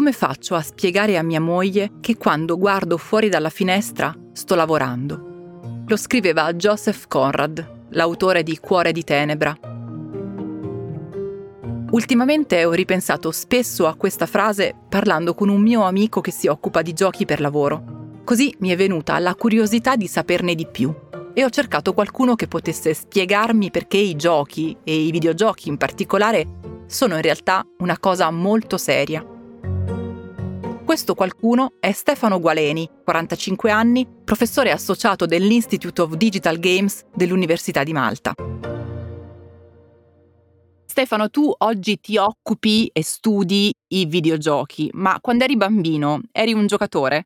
Come 0.00 0.12
faccio 0.12 0.54
a 0.54 0.62
spiegare 0.62 1.18
a 1.18 1.22
mia 1.22 1.42
moglie 1.42 1.90
che 2.00 2.16
quando 2.16 2.56
guardo 2.56 2.96
fuori 2.96 3.28
dalla 3.28 3.50
finestra 3.50 4.16
sto 4.32 4.54
lavorando? 4.54 5.82
Lo 5.86 5.96
scriveva 5.98 6.54
Joseph 6.54 7.06
Conrad, 7.06 7.88
l'autore 7.90 8.42
di 8.42 8.56
Cuore 8.58 8.92
di 8.92 9.04
Tenebra. 9.04 9.54
Ultimamente 11.90 12.64
ho 12.64 12.70
ripensato 12.70 13.30
spesso 13.30 13.86
a 13.86 13.94
questa 13.94 14.24
frase 14.24 14.74
parlando 14.88 15.34
con 15.34 15.50
un 15.50 15.60
mio 15.60 15.82
amico 15.82 16.22
che 16.22 16.30
si 16.30 16.46
occupa 16.46 16.80
di 16.80 16.94
giochi 16.94 17.26
per 17.26 17.42
lavoro. 17.42 18.22
Così 18.24 18.54
mi 18.60 18.70
è 18.70 18.76
venuta 18.76 19.18
la 19.18 19.34
curiosità 19.34 19.96
di 19.96 20.06
saperne 20.06 20.54
di 20.54 20.66
più 20.66 20.90
e 21.34 21.44
ho 21.44 21.50
cercato 21.50 21.92
qualcuno 21.92 22.36
che 22.36 22.48
potesse 22.48 22.94
spiegarmi 22.94 23.70
perché 23.70 23.98
i 23.98 24.16
giochi, 24.16 24.74
e 24.82 24.98
i 24.98 25.10
videogiochi 25.10 25.68
in 25.68 25.76
particolare, 25.76 26.46
sono 26.86 27.16
in 27.16 27.20
realtà 27.20 27.62
una 27.80 27.98
cosa 27.98 28.30
molto 28.30 28.78
seria 28.78 29.22
questo 30.90 31.14
qualcuno 31.14 31.74
è 31.78 31.92
Stefano 31.92 32.40
Gualeni, 32.40 32.90
45 33.04 33.70
anni, 33.70 34.08
professore 34.24 34.72
associato 34.72 35.24
dell'Institute 35.24 36.02
of 36.02 36.14
Digital 36.14 36.58
Games 36.58 37.04
dell'Università 37.14 37.84
di 37.84 37.92
Malta. 37.92 38.34
Stefano, 40.86 41.30
tu 41.30 41.48
oggi 41.58 42.00
ti 42.00 42.16
occupi 42.16 42.90
e 42.92 43.04
studi 43.04 43.72
i 43.92 44.06
videogiochi, 44.06 44.90
ma 44.94 45.20
quando 45.20 45.44
eri 45.44 45.56
bambino 45.56 46.22
eri 46.32 46.54
un 46.54 46.66
giocatore? 46.66 47.22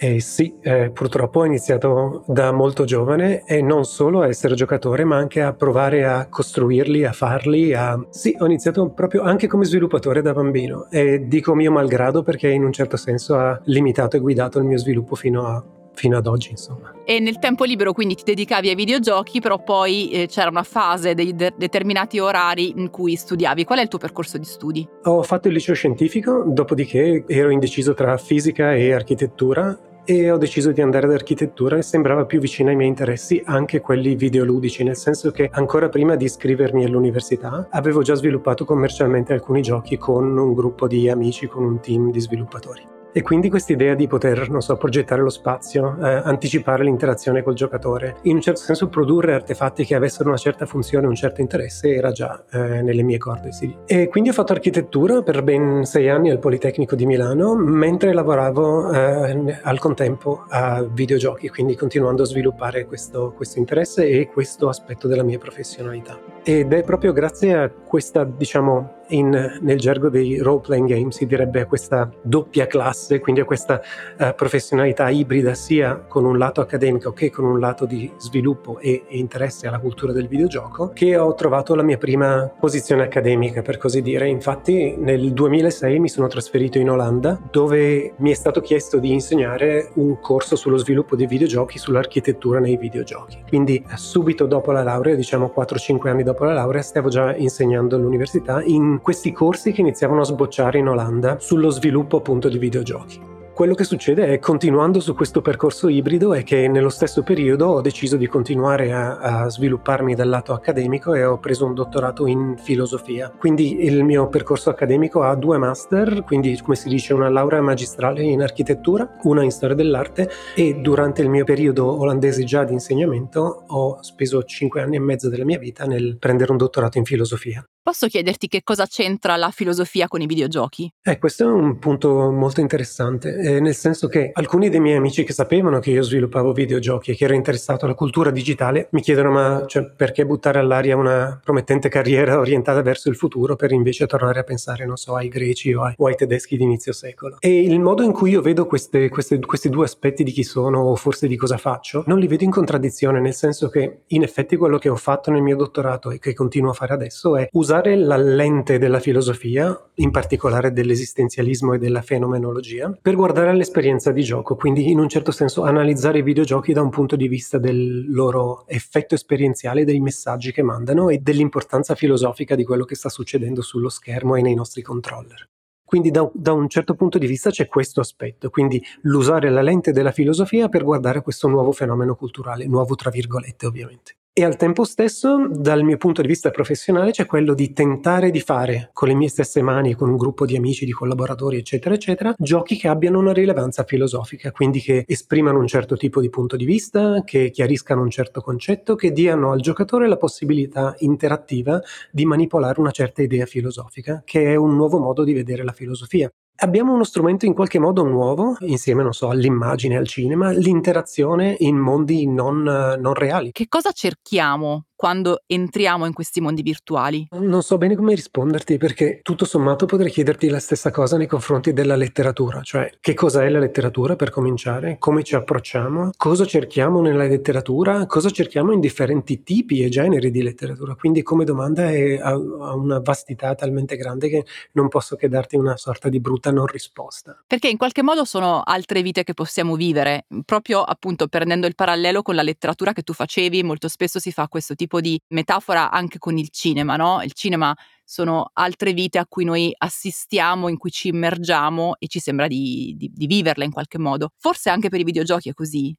Eh 0.00 0.20
sì, 0.20 0.54
eh, 0.60 0.90
purtroppo 0.90 1.40
ho 1.40 1.44
iniziato 1.44 2.22
da 2.28 2.52
molto 2.52 2.84
giovane 2.84 3.42
e 3.44 3.60
non 3.62 3.84
solo 3.84 4.20
a 4.20 4.28
essere 4.28 4.54
giocatore, 4.54 5.02
ma 5.02 5.16
anche 5.16 5.42
a 5.42 5.52
provare 5.52 6.04
a 6.04 6.28
costruirli, 6.28 7.04
a 7.04 7.10
farli. 7.10 7.74
A... 7.74 8.00
Sì, 8.08 8.36
ho 8.38 8.46
iniziato 8.46 8.90
proprio 8.90 9.22
anche 9.22 9.48
come 9.48 9.64
sviluppatore 9.64 10.22
da 10.22 10.32
bambino 10.32 10.88
e 10.88 11.26
dico 11.26 11.52
mio 11.56 11.72
malgrado 11.72 12.22
perché 12.22 12.48
in 12.48 12.62
un 12.62 12.72
certo 12.72 12.96
senso 12.96 13.34
ha 13.34 13.60
limitato 13.64 14.16
e 14.16 14.20
guidato 14.20 14.60
il 14.60 14.66
mio 14.66 14.78
sviluppo 14.78 15.16
fino 15.16 15.46
a 15.46 15.64
fino 15.98 16.16
ad 16.16 16.26
oggi, 16.26 16.50
insomma. 16.50 16.94
E 17.04 17.18
nel 17.18 17.38
tempo 17.38 17.64
libero 17.64 17.92
quindi 17.92 18.14
ti 18.14 18.22
dedicavi 18.24 18.68
ai 18.68 18.74
videogiochi, 18.76 19.40
però 19.40 19.62
poi 19.62 20.10
eh, 20.10 20.26
c'era 20.28 20.48
una 20.48 20.62
fase 20.62 21.14
dei 21.14 21.34
de- 21.34 21.54
determinati 21.56 22.20
orari 22.20 22.72
in 22.76 22.90
cui 22.90 23.16
studiavi. 23.16 23.64
Qual 23.64 23.80
è 23.80 23.82
il 23.82 23.88
tuo 23.88 23.98
percorso 23.98 24.38
di 24.38 24.44
studi? 24.44 24.88
Ho 25.04 25.22
fatto 25.24 25.48
il 25.48 25.54
liceo 25.54 25.74
scientifico, 25.74 26.44
dopodiché 26.46 27.24
ero 27.26 27.50
indeciso 27.50 27.94
tra 27.94 28.16
fisica 28.16 28.74
e 28.74 28.92
architettura 28.92 29.76
e 30.04 30.30
ho 30.30 30.38
deciso 30.38 30.72
di 30.72 30.80
andare 30.80 31.06
ad 31.06 31.12
architettura 31.12 31.76
e 31.76 31.82
sembrava 31.82 32.24
più 32.24 32.40
vicina 32.40 32.70
ai 32.70 32.76
miei 32.76 32.88
interessi 32.88 33.42
anche 33.44 33.80
quelli 33.80 34.14
videoludici, 34.14 34.82
nel 34.82 34.96
senso 34.96 35.30
che 35.30 35.50
ancora 35.52 35.90
prima 35.90 36.14
di 36.14 36.24
iscrivermi 36.24 36.84
all'università 36.84 37.66
avevo 37.70 38.00
già 38.00 38.14
sviluppato 38.14 38.64
commercialmente 38.64 39.34
alcuni 39.34 39.60
giochi 39.60 39.98
con 39.98 40.38
un 40.38 40.54
gruppo 40.54 40.86
di 40.86 41.10
amici, 41.10 41.46
con 41.46 41.64
un 41.64 41.80
team 41.80 42.10
di 42.10 42.20
sviluppatori. 42.20 42.96
E 43.18 43.22
quindi 43.22 43.50
quest'idea 43.50 43.94
di 43.94 44.06
poter, 44.06 44.48
non 44.48 44.60
so, 44.60 44.76
progettare 44.76 45.22
lo 45.22 45.28
spazio, 45.28 45.96
eh, 46.00 46.08
anticipare 46.22 46.84
l'interazione 46.84 47.42
col 47.42 47.54
giocatore, 47.54 48.18
in 48.22 48.36
un 48.36 48.40
certo 48.40 48.60
senso 48.60 48.86
produrre 48.86 49.34
artefatti 49.34 49.84
che 49.84 49.96
avessero 49.96 50.28
una 50.28 50.38
certa 50.38 50.66
funzione, 50.66 51.08
un 51.08 51.16
certo 51.16 51.40
interesse, 51.40 51.92
era 51.92 52.12
già 52.12 52.44
eh, 52.48 52.80
nelle 52.80 53.02
mie 53.02 53.18
corde. 53.18 53.50
Sì. 53.50 53.74
E 53.86 54.06
quindi 54.06 54.28
ho 54.28 54.32
fatto 54.32 54.52
architettura 54.52 55.22
per 55.22 55.42
ben 55.42 55.84
sei 55.84 56.08
anni 56.08 56.30
al 56.30 56.38
Politecnico 56.38 56.94
di 56.94 57.06
Milano, 57.06 57.56
mentre 57.56 58.12
lavoravo 58.12 58.92
eh, 58.92 59.58
al 59.62 59.80
contempo 59.80 60.44
a 60.48 60.84
videogiochi, 60.84 61.48
quindi 61.48 61.74
continuando 61.74 62.22
a 62.22 62.26
sviluppare 62.26 62.86
questo, 62.86 63.32
questo 63.34 63.58
interesse 63.58 64.06
e 64.06 64.28
questo 64.28 64.68
aspetto 64.68 65.08
della 65.08 65.24
mia 65.24 65.38
professionalità. 65.38 66.16
Ed 66.44 66.72
è 66.72 66.84
proprio 66.84 67.12
grazie 67.12 67.56
a 67.56 67.68
questa, 67.68 68.22
diciamo, 68.22 68.97
in, 69.08 69.58
nel 69.60 69.78
gergo 69.78 70.08
dei 70.08 70.38
role 70.38 70.60
playing 70.60 70.88
game 70.88 71.12
si 71.12 71.26
direbbe 71.26 71.60
a 71.60 71.66
questa 71.66 72.10
doppia 72.22 72.66
classe, 72.66 73.20
quindi 73.20 73.40
a 73.40 73.44
questa 73.44 73.80
uh, 74.18 74.34
professionalità 74.34 75.08
ibrida 75.08 75.54
sia 75.54 75.96
con 75.96 76.24
un 76.24 76.38
lato 76.38 76.60
accademico 76.60 77.12
che 77.12 77.30
con 77.30 77.44
un 77.44 77.58
lato 77.58 77.84
di 77.84 78.10
sviluppo 78.18 78.78
e, 78.78 79.04
e, 79.08 79.18
interesse 79.18 79.66
alla 79.66 79.78
cultura 79.78 80.12
del 80.12 80.28
videogioco, 80.28 80.90
che 80.92 81.16
ho 81.16 81.34
trovato 81.34 81.74
la 81.74 81.82
mia 81.82 81.98
prima 81.98 82.50
posizione 82.58 83.02
accademica, 83.02 83.62
per 83.62 83.78
così 83.78 84.02
dire. 84.02 84.28
Infatti 84.28 84.94
nel 84.96 85.32
2006 85.32 85.98
mi 85.98 86.08
sono 86.08 86.26
trasferito 86.26 86.78
in 86.78 86.90
Olanda 86.90 87.40
dove 87.50 88.14
mi 88.16 88.30
è 88.30 88.34
stato 88.34 88.60
chiesto 88.60 88.98
di 88.98 89.12
insegnare 89.12 89.90
un 89.94 90.20
corso 90.20 90.56
sullo 90.56 90.76
sviluppo 90.76 91.16
dei 91.16 91.26
videogiochi, 91.26 91.78
sull'architettura 91.78 92.58
nei 92.60 92.76
videogiochi. 92.76 93.42
Quindi 93.48 93.84
subito 93.94 94.46
dopo 94.46 94.72
la 94.72 94.82
laurea, 94.82 95.14
diciamo 95.14 95.52
4-5 95.54 96.08
anni 96.08 96.22
dopo 96.22 96.44
la 96.44 96.52
laurea, 96.52 96.82
stavo 96.82 97.08
già 97.08 97.34
insegnando 97.34 97.96
all'università 97.96 98.62
in 98.62 98.97
questi 99.00 99.32
corsi 99.32 99.72
che 99.72 99.80
iniziavano 99.80 100.20
a 100.20 100.24
sbocciare 100.24 100.78
in 100.78 100.88
Olanda 100.88 101.38
sullo 101.38 101.70
sviluppo 101.70 102.18
appunto 102.18 102.48
di 102.48 102.58
videogiochi 102.58 103.36
quello 103.58 103.74
che 103.74 103.82
succede 103.82 104.28
è, 104.28 104.38
continuando 104.38 105.00
su 105.00 105.16
questo 105.16 105.42
percorso 105.42 105.88
ibrido, 105.88 106.32
è 106.32 106.44
che 106.44 106.68
nello 106.68 106.90
stesso 106.90 107.24
periodo 107.24 107.66
ho 107.66 107.80
deciso 107.80 108.16
di 108.16 108.28
continuare 108.28 108.92
a, 108.92 109.18
a, 109.18 109.48
svilupparmi 109.48 110.14
dal 110.14 110.28
lato 110.28 110.52
accademico 110.52 111.12
e 111.14 111.24
ho 111.24 111.40
preso 111.40 111.66
un 111.66 111.74
dottorato 111.74 112.28
in 112.28 112.54
filosofia. 112.56 113.32
Quindi 113.36 113.84
il 113.84 114.04
mio 114.04 114.28
percorso 114.28 114.70
accademico 114.70 115.24
ha 115.24 115.34
due 115.34 115.58
master, 115.58 116.22
quindi 116.22 116.56
come 116.62 116.76
si 116.76 116.88
dice 116.88 117.14
una 117.14 117.28
laurea 117.28 117.60
magistrale 117.60 118.22
in 118.22 118.42
architettura, 118.42 119.16
una 119.24 119.42
in 119.42 119.50
storia 119.50 119.74
dell'arte 119.74 120.30
e 120.54 120.74
durante 120.74 121.22
il 121.22 121.28
mio 121.28 121.42
periodo 121.42 121.98
olandese 121.98 122.44
già 122.44 122.62
di 122.62 122.74
insegnamento 122.74 123.64
ho 123.66 124.00
speso 124.04 124.44
cinque 124.44 124.82
anni 124.82 124.94
e 124.94 125.00
mezzo 125.00 125.28
della 125.28 125.44
mia 125.44 125.58
vita 125.58 125.84
nel 125.84 126.16
prendere 126.16 126.52
un 126.52 126.58
dottorato 126.58 126.98
in 126.98 127.04
filosofia. 127.04 127.68
Posso 127.88 128.06
chiederti 128.06 128.48
che 128.48 128.60
cosa 128.62 128.84
c'entra 128.84 129.36
la 129.36 129.50
filosofia 129.50 130.08
con 130.08 130.20
i 130.20 130.26
videogiochi? 130.26 130.92
Eh, 131.02 131.18
questo 131.18 131.44
è 131.44 131.46
un 131.46 131.78
punto 131.78 132.30
molto 132.30 132.60
interessante, 132.60 133.34
eh, 133.34 133.60
nel 133.60 133.74
senso 133.74 134.08
che 134.08 134.28
alcuni 134.34 134.68
dei 134.68 134.78
miei 134.78 134.98
amici 134.98 135.24
che 135.24 135.32
sapevano 135.32 135.78
che 135.78 135.92
io 135.92 136.02
sviluppavo 136.02 136.52
videogiochi 136.52 137.12
e 137.12 137.14
che 137.14 137.24
ero 137.24 137.32
interessato 137.32 137.86
alla 137.86 137.94
cultura 137.94 138.30
digitale 138.30 138.88
mi 138.90 139.00
chiedono 139.00 139.30
ma 139.30 139.64
cioè, 139.66 139.86
perché 139.86 140.26
buttare 140.26 140.58
all'aria 140.58 140.96
una 140.96 141.40
promettente 141.42 141.88
carriera 141.88 142.38
orientata 142.38 142.82
verso 142.82 143.08
il 143.08 143.16
futuro 143.16 143.56
per 143.56 143.72
invece 143.72 144.06
tornare 144.06 144.40
a 144.40 144.44
pensare, 144.44 144.84
non 144.84 144.96
so, 144.98 145.14
ai 145.14 145.28
greci 145.28 145.72
o 145.72 145.84
ai, 145.84 145.94
o 145.96 146.08
ai 146.08 146.14
tedeschi 146.14 146.58
di 146.58 146.64
inizio 146.64 146.92
secolo. 146.92 147.36
E 147.40 147.62
il 147.62 147.80
modo 147.80 148.02
in 148.02 148.12
cui 148.12 148.32
io 148.32 148.42
vedo 148.42 148.66
queste, 148.66 149.08
queste, 149.08 149.38
questi 149.38 149.70
due 149.70 149.86
aspetti 149.86 150.24
di 150.24 150.32
chi 150.32 150.44
sono 150.44 150.80
o 150.80 150.94
forse 150.94 151.26
di 151.26 151.36
cosa 151.36 151.56
faccio, 151.56 152.04
non 152.06 152.18
li 152.18 152.26
vedo 152.26 152.44
in 152.44 152.50
contraddizione, 152.50 153.18
nel 153.18 153.32
senso 153.32 153.70
che 153.70 154.00
in 154.08 154.22
effetti 154.24 154.56
quello 154.56 154.76
che 154.76 154.90
ho 154.90 154.96
fatto 154.96 155.30
nel 155.30 155.40
mio 155.40 155.56
dottorato 155.56 156.10
e 156.10 156.18
che 156.18 156.34
continuo 156.34 156.72
a 156.72 156.74
fare 156.74 156.92
adesso 156.92 157.34
è 157.34 157.48
usare 157.52 157.76
usare 157.78 157.96
la 157.96 158.16
lente 158.16 158.78
della 158.78 158.98
filosofia, 158.98 159.90
in 159.96 160.10
particolare 160.10 160.72
dell'esistenzialismo 160.72 161.74
e 161.74 161.78
della 161.78 162.02
fenomenologia, 162.02 162.96
per 163.00 163.14
guardare 163.14 163.54
l'esperienza 163.54 164.10
di 164.10 164.22
gioco, 164.22 164.56
quindi 164.56 164.90
in 164.90 164.98
un 164.98 165.08
certo 165.08 165.30
senso 165.30 165.62
analizzare 165.62 166.18
i 166.18 166.22
videogiochi 166.22 166.72
da 166.72 166.82
un 166.82 166.90
punto 166.90 167.14
di 167.14 167.28
vista 167.28 167.58
del 167.58 168.12
loro 168.12 168.66
effetto 168.66 169.14
esperienziale, 169.14 169.84
dei 169.84 170.00
messaggi 170.00 170.50
che 170.52 170.62
mandano 170.62 171.08
e 171.08 171.18
dell'importanza 171.18 171.94
filosofica 171.94 172.56
di 172.56 172.64
quello 172.64 172.84
che 172.84 172.96
sta 172.96 173.08
succedendo 173.08 173.62
sullo 173.62 173.88
schermo 173.88 174.34
e 174.34 174.42
nei 174.42 174.54
nostri 174.54 174.82
controller. 174.82 175.48
Quindi 175.84 176.10
da, 176.10 176.28
da, 176.34 176.52
un 176.52 176.68
certo 176.68 176.94
punto 176.94 177.16
di 177.16 177.26
vista 177.26 177.50
c'è 177.50 177.66
questo 177.66 178.00
aspetto, 178.00 178.50
quindi 178.50 178.82
l'usare 179.02 179.48
la 179.48 179.62
lente 179.62 179.92
della 179.92 180.12
filosofia 180.12 180.68
per 180.68 180.84
guardare 180.84 181.22
questo 181.22 181.48
nuovo 181.48 181.72
fenomeno 181.72 182.14
culturale, 182.14 182.66
nuovo 182.66 182.94
tra 182.94 183.08
virgolette 183.08 183.66
ovviamente. 183.66 184.16
E 184.38 184.44
al 184.44 184.54
tempo 184.54 184.84
stesso, 184.84 185.48
dal 185.50 185.82
mio 185.82 185.96
punto 185.96 186.22
di 186.22 186.28
vista 186.28 186.50
professionale, 186.50 187.10
c'è 187.10 187.26
quello 187.26 187.54
di 187.54 187.72
tentare 187.72 188.30
di 188.30 188.38
fare 188.38 188.90
con 188.92 189.08
le 189.08 189.14
mie 189.14 189.28
stesse 189.28 189.62
mani, 189.62 189.94
con 189.94 190.10
un 190.10 190.16
gruppo 190.16 190.46
di 190.46 190.54
amici, 190.54 190.84
di 190.84 190.92
collaboratori, 190.92 191.56
eccetera, 191.56 191.96
eccetera, 191.96 192.32
giochi 192.38 192.76
che 192.76 192.86
abbiano 192.86 193.18
una 193.18 193.32
rilevanza 193.32 193.82
filosofica, 193.82 194.52
quindi 194.52 194.78
che 194.78 195.02
esprimano 195.08 195.58
un 195.58 195.66
certo 195.66 195.96
tipo 195.96 196.20
di 196.20 196.30
punto 196.30 196.54
di 196.54 196.66
vista, 196.66 197.24
che 197.24 197.50
chiariscano 197.50 198.00
un 198.00 198.10
certo 198.10 198.40
concetto, 198.40 198.94
che 198.94 199.10
diano 199.10 199.50
al 199.50 199.60
giocatore 199.60 200.06
la 200.06 200.16
possibilità 200.16 200.94
interattiva 200.98 201.82
di 202.12 202.24
manipolare 202.24 202.78
una 202.78 202.92
certa 202.92 203.22
idea 203.22 203.44
filosofica, 203.44 204.22
che 204.24 204.52
è 204.52 204.54
un 204.54 204.76
nuovo 204.76 205.00
modo 205.00 205.24
di 205.24 205.32
vedere 205.32 205.64
la 205.64 205.72
filosofia. 205.72 206.30
Abbiamo 206.60 206.92
uno 206.92 207.04
strumento 207.04 207.46
in 207.46 207.54
qualche 207.54 207.78
modo 207.78 208.02
nuovo, 208.02 208.56
insieme, 208.60 209.04
non 209.04 209.12
so, 209.12 209.28
all'immagine, 209.28 209.96
al 209.96 210.08
cinema, 210.08 210.50
l'interazione 210.50 211.54
in 211.60 211.76
mondi 211.76 212.26
non, 212.26 212.62
non 212.62 213.14
reali. 213.14 213.52
Che 213.52 213.68
cosa 213.68 213.92
cerchiamo 213.92 214.87
quando 214.98 215.42
entriamo 215.46 216.06
in 216.06 216.12
questi 216.12 216.40
mondi 216.40 216.62
virtuali? 216.62 217.28
Non 217.30 217.62
so 217.62 217.78
bene 217.78 217.94
come 217.94 218.16
risponderti 218.16 218.78
perché 218.78 219.20
tutto 219.22 219.44
sommato 219.44 219.86
potrei 219.86 220.10
chiederti 220.10 220.48
la 220.48 220.58
stessa 220.58 220.90
cosa 220.90 221.16
nei 221.16 221.28
confronti 221.28 221.72
della 221.72 221.94
letteratura, 221.94 222.62
cioè 222.62 222.90
che 223.00 223.14
cos'è 223.14 223.48
la 223.48 223.60
letteratura 223.60 224.16
per 224.16 224.30
cominciare, 224.30 224.96
come 224.98 225.22
ci 225.22 225.36
approcciamo, 225.36 226.10
cosa 226.16 226.44
cerchiamo 226.44 227.00
nella 227.00 227.28
letteratura, 227.28 228.06
cosa 228.06 228.30
cerchiamo 228.30 228.72
in 228.72 228.80
differenti 228.80 229.44
tipi 229.44 229.84
e 229.84 229.88
generi 229.88 230.32
di 230.32 230.42
letteratura. 230.42 230.96
Quindi 230.96 231.22
come 231.22 231.44
domanda 231.44 231.92
è, 231.92 232.18
ha, 232.18 232.30
ha 232.30 232.74
una 232.74 232.98
vastità 232.98 233.54
talmente 233.54 233.94
grande 233.94 234.28
che 234.28 234.46
non 234.72 234.88
posso 234.88 235.14
che 235.14 235.28
darti 235.28 235.54
una 235.54 235.76
sorta 235.76 236.08
di 236.08 236.18
brutta 236.18 236.50
non 236.50 236.66
risposta. 236.66 237.40
Perché 237.46 237.68
in 237.68 237.76
qualche 237.76 238.02
modo 238.02 238.24
sono 238.24 238.62
altre 238.64 239.02
vite 239.02 239.22
che 239.22 239.34
possiamo 239.34 239.76
vivere, 239.76 240.26
proprio 240.44 240.82
appunto 240.82 241.28
prendendo 241.28 241.68
il 241.68 241.76
parallelo 241.76 242.22
con 242.22 242.34
la 242.34 242.42
letteratura 242.42 242.92
che 242.92 243.02
tu 243.02 243.12
facevi, 243.12 243.62
molto 243.62 243.86
spesso 243.86 244.18
si 244.18 244.32
fa 244.32 244.48
questo 244.48 244.74
tipo 244.74 244.86
di 245.00 245.20
metafora 245.28 245.90
anche 245.90 246.18
con 246.18 246.36
il 246.36 246.48
cinema, 246.50 246.96
no? 246.96 247.22
Il 247.22 247.32
cinema 247.32 247.74
sono 248.04 248.50
altre 248.54 248.94
vite 248.94 249.18
a 249.18 249.26
cui 249.26 249.44
noi 249.44 249.72
assistiamo, 249.76 250.68
in 250.68 250.78
cui 250.78 250.90
ci 250.90 251.08
immergiamo 251.08 251.96
e 251.98 252.06
ci 252.06 252.20
sembra 252.20 252.46
di, 252.46 252.94
di, 252.96 253.10
di 253.14 253.26
viverle 253.26 253.66
in 253.66 253.70
qualche 253.70 253.98
modo. 253.98 254.30
Forse 254.38 254.70
anche 254.70 254.88
per 254.88 255.00
i 255.00 255.04
videogiochi 255.04 255.50
è 255.50 255.52
così. 255.52 255.94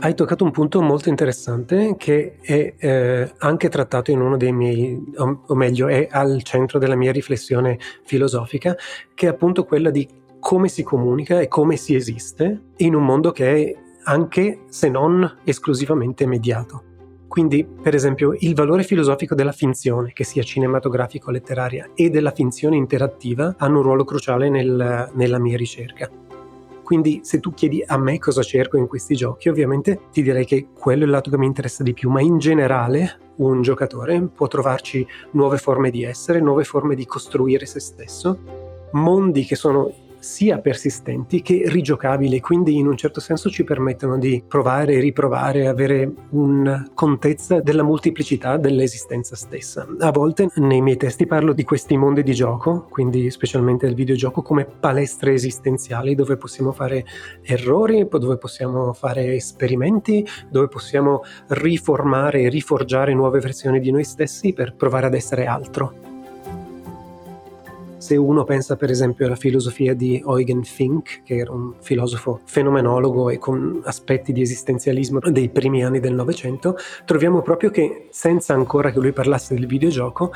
Hai 0.00 0.14
toccato 0.14 0.44
un 0.44 0.52
punto 0.52 0.80
molto 0.80 1.08
interessante 1.08 1.96
che 1.98 2.36
è 2.40 2.74
eh, 2.78 3.32
anche 3.38 3.68
trattato 3.68 4.12
in 4.12 4.20
uno 4.20 4.36
dei 4.36 4.52
miei, 4.52 4.96
o, 5.16 5.42
o 5.44 5.54
meglio, 5.56 5.88
è 5.88 6.06
al 6.08 6.44
centro 6.44 6.78
della 6.78 6.94
mia 6.94 7.10
riflessione 7.10 7.78
filosofica, 8.04 8.76
che 9.12 9.26
è 9.26 9.28
appunto 9.28 9.64
quella 9.64 9.90
di 9.90 10.08
come 10.38 10.68
si 10.68 10.84
comunica 10.84 11.40
e 11.40 11.48
come 11.48 11.76
si 11.76 11.96
esiste 11.96 12.66
in 12.76 12.94
un 12.94 13.04
mondo 13.04 13.32
che 13.32 13.54
è 13.54 13.76
anche 14.04 14.64
se 14.68 14.88
non 14.88 15.40
esclusivamente 15.42 16.24
mediato. 16.24 16.84
Quindi, 17.28 17.64
per 17.64 17.94
esempio, 17.94 18.34
il 18.38 18.54
valore 18.54 18.82
filosofico 18.82 19.34
della 19.34 19.52
finzione, 19.52 20.12
che 20.12 20.24
sia 20.24 20.42
cinematografica 20.42 21.28
o 21.28 21.30
letteraria, 21.30 21.90
e 21.94 22.08
della 22.08 22.32
finzione 22.32 22.76
interattiva 22.76 23.54
hanno 23.58 23.76
un 23.76 23.82
ruolo 23.84 24.04
cruciale 24.04 24.48
nel, 24.48 25.10
nella 25.12 25.38
mia 25.38 25.56
ricerca. 25.56 26.10
Quindi 26.82 27.20
se 27.22 27.38
tu 27.38 27.52
chiedi 27.52 27.84
a 27.86 27.98
me 27.98 28.18
cosa 28.18 28.42
cerco 28.42 28.78
in 28.78 28.86
questi 28.86 29.14
giochi, 29.14 29.50
ovviamente 29.50 30.00
ti 30.10 30.22
direi 30.22 30.46
che 30.46 30.68
quello 30.72 31.02
è 31.02 31.04
il 31.04 31.10
lato 31.10 31.28
che 31.28 31.36
mi 31.36 31.44
interessa 31.44 31.82
di 31.82 31.92
più, 31.92 32.08
ma 32.08 32.22
in 32.22 32.38
generale 32.38 33.20
un 33.36 33.60
giocatore 33.60 34.22
può 34.34 34.46
trovarci 34.46 35.06
nuove 35.32 35.58
forme 35.58 35.90
di 35.90 36.02
essere, 36.02 36.40
nuove 36.40 36.64
forme 36.64 36.94
di 36.94 37.04
costruire 37.04 37.66
se 37.66 37.78
stesso, 37.78 38.38
mondi 38.92 39.44
che 39.44 39.54
sono 39.54 39.92
sia 40.28 40.58
persistenti 40.58 41.40
che 41.40 41.62
rigiocabili, 41.66 42.38
quindi 42.40 42.76
in 42.76 42.86
un 42.86 42.96
certo 42.98 43.18
senso 43.18 43.48
ci 43.48 43.64
permettono 43.64 44.18
di 44.18 44.44
provare 44.46 44.92
e 44.92 45.00
riprovare, 45.00 45.66
avere 45.66 46.12
una 46.30 46.86
contezza 46.92 47.60
della 47.60 47.82
molteplicità 47.82 48.58
dell'esistenza 48.58 49.34
stessa. 49.36 49.86
A 50.00 50.10
volte 50.10 50.50
nei 50.56 50.82
miei 50.82 50.98
testi 50.98 51.26
parlo 51.26 51.54
di 51.54 51.64
questi 51.64 51.96
mondi 51.96 52.22
di 52.22 52.34
gioco, 52.34 52.86
quindi 52.90 53.30
specialmente 53.30 53.86
del 53.86 53.94
videogioco, 53.94 54.42
come 54.42 54.66
palestre 54.66 55.32
esistenziali 55.32 56.14
dove 56.14 56.36
possiamo 56.36 56.72
fare 56.72 57.06
errori, 57.42 58.06
dove 58.08 58.36
possiamo 58.36 58.92
fare 58.92 59.34
esperimenti, 59.34 60.26
dove 60.50 60.68
possiamo 60.68 61.22
riformare 61.48 62.42
e 62.42 62.48
riforgiare 62.50 63.14
nuove 63.14 63.40
versioni 63.40 63.80
di 63.80 63.90
noi 63.90 64.04
stessi 64.04 64.52
per 64.52 64.74
provare 64.74 65.06
ad 65.06 65.14
essere 65.14 65.46
altro. 65.46 66.07
Se 67.98 68.16
uno 68.16 68.44
pensa 68.44 68.76
per 68.76 68.90
esempio 68.90 69.26
alla 69.26 69.34
filosofia 69.34 69.92
di 69.92 70.22
Eugen 70.24 70.62
Fink, 70.62 71.22
che 71.24 71.36
era 71.38 71.50
un 71.50 71.74
filosofo 71.80 72.40
fenomenologo 72.44 73.28
e 73.28 73.38
con 73.38 73.80
aspetti 73.82 74.32
di 74.32 74.40
esistenzialismo 74.40 75.18
dei 75.18 75.48
primi 75.48 75.84
anni 75.84 75.98
del 75.98 76.14
Novecento, 76.14 76.76
troviamo 77.04 77.42
proprio 77.42 77.70
che 77.70 78.06
senza 78.10 78.54
ancora 78.54 78.92
che 78.92 79.00
lui 79.00 79.12
parlasse 79.12 79.54
del 79.54 79.66
videogioco, 79.66 80.32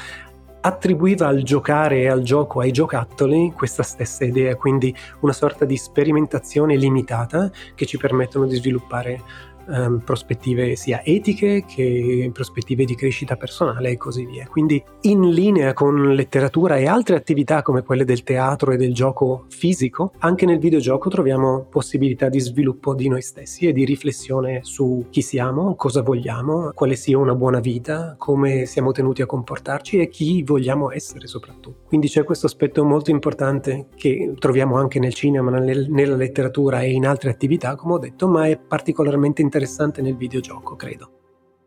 attribuiva 0.64 1.28
al 1.28 1.42
giocare 1.42 2.00
e 2.00 2.08
al 2.08 2.22
gioco, 2.22 2.60
ai 2.60 2.72
giocattoli, 2.72 3.52
questa 3.56 3.82
stessa 3.82 4.24
idea, 4.24 4.56
quindi 4.56 4.94
una 5.20 5.32
sorta 5.32 5.64
di 5.64 5.76
sperimentazione 5.76 6.76
limitata 6.76 7.50
che 7.74 7.86
ci 7.86 7.96
permettono 7.96 8.46
di 8.46 8.56
sviluppare 8.56 9.20
um, 9.66 10.00
prospettive 10.04 10.76
sia 10.76 11.02
etiche 11.04 11.64
che 11.66 12.30
prospettive 12.32 12.84
di 12.84 12.94
crescita 12.94 13.36
personale 13.36 13.90
e 13.90 13.96
così 13.96 14.24
via. 14.24 14.46
Quindi 14.46 14.82
in 15.02 15.30
linea 15.30 15.72
con 15.72 16.14
letteratura 16.14 16.76
e 16.76 16.86
altre 16.86 17.16
attività 17.16 17.62
come 17.62 17.82
quelle 17.82 18.04
del 18.04 18.22
teatro 18.22 18.72
e 18.72 18.76
del 18.76 18.94
gioco 18.94 19.46
fisico, 19.48 20.12
anche 20.18 20.46
nel 20.46 20.58
videogioco 20.58 21.08
troviamo 21.08 21.66
possibilità 21.68 22.28
di 22.28 22.40
sviluppo 22.40 22.94
di 22.94 23.08
noi 23.08 23.22
stessi 23.22 23.66
e 23.66 23.72
di 23.72 23.84
riflessione 23.84 24.60
su 24.62 25.06
chi 25.10 25.22
siamo, 25.22 25.74
cosa 25.74 26.02
vogliamo, 26.02 26.72
quale 26.74 26.96
sia 26.96 27.18
una 27.18 27.34
buona 27.34 27.60
vita, 27.60 28.14
come 28.18 28.66
siamo 28.66 28.92
tenuti 28.92 29.22
a 29.22 29.26
comportarci 29.26 29.98
e 29.98 30.08
chi 30.08 30.42
vogliamo 30.42 30.90
essere 30.90 31.26
soprattutto. 31.26 31.81
Quindi 31.92 32.08
c'è 32.08 32.24
questo 32.24 32.46
aspetto 32.46 32.84
molto 32.84 33.10
importante 33.10 33.88
che 33.96 34.32
troviamo 34.38 34.78
anche 34.78 34.98
nel 34.98 35.12
cinema, 35.12 35.50
nella 35.50 36.16
letteratura 36.16 36.80
e 36.80 36.90
in 36.90 37.06
altre 37.06 37.28
attività, 37.28 37.74
come 37.74 37.92
ho 37.92 37.98
detto, 37.98 38.28
ma 38.28 38.48
è 38.48 38.56
particolarmente 38.56 39.42
interessante 39.42 39.50
interessante 39.52 40.00
nel 40.00 40.16
videogioco, 40.16 40.74
credo. 40.74 41.10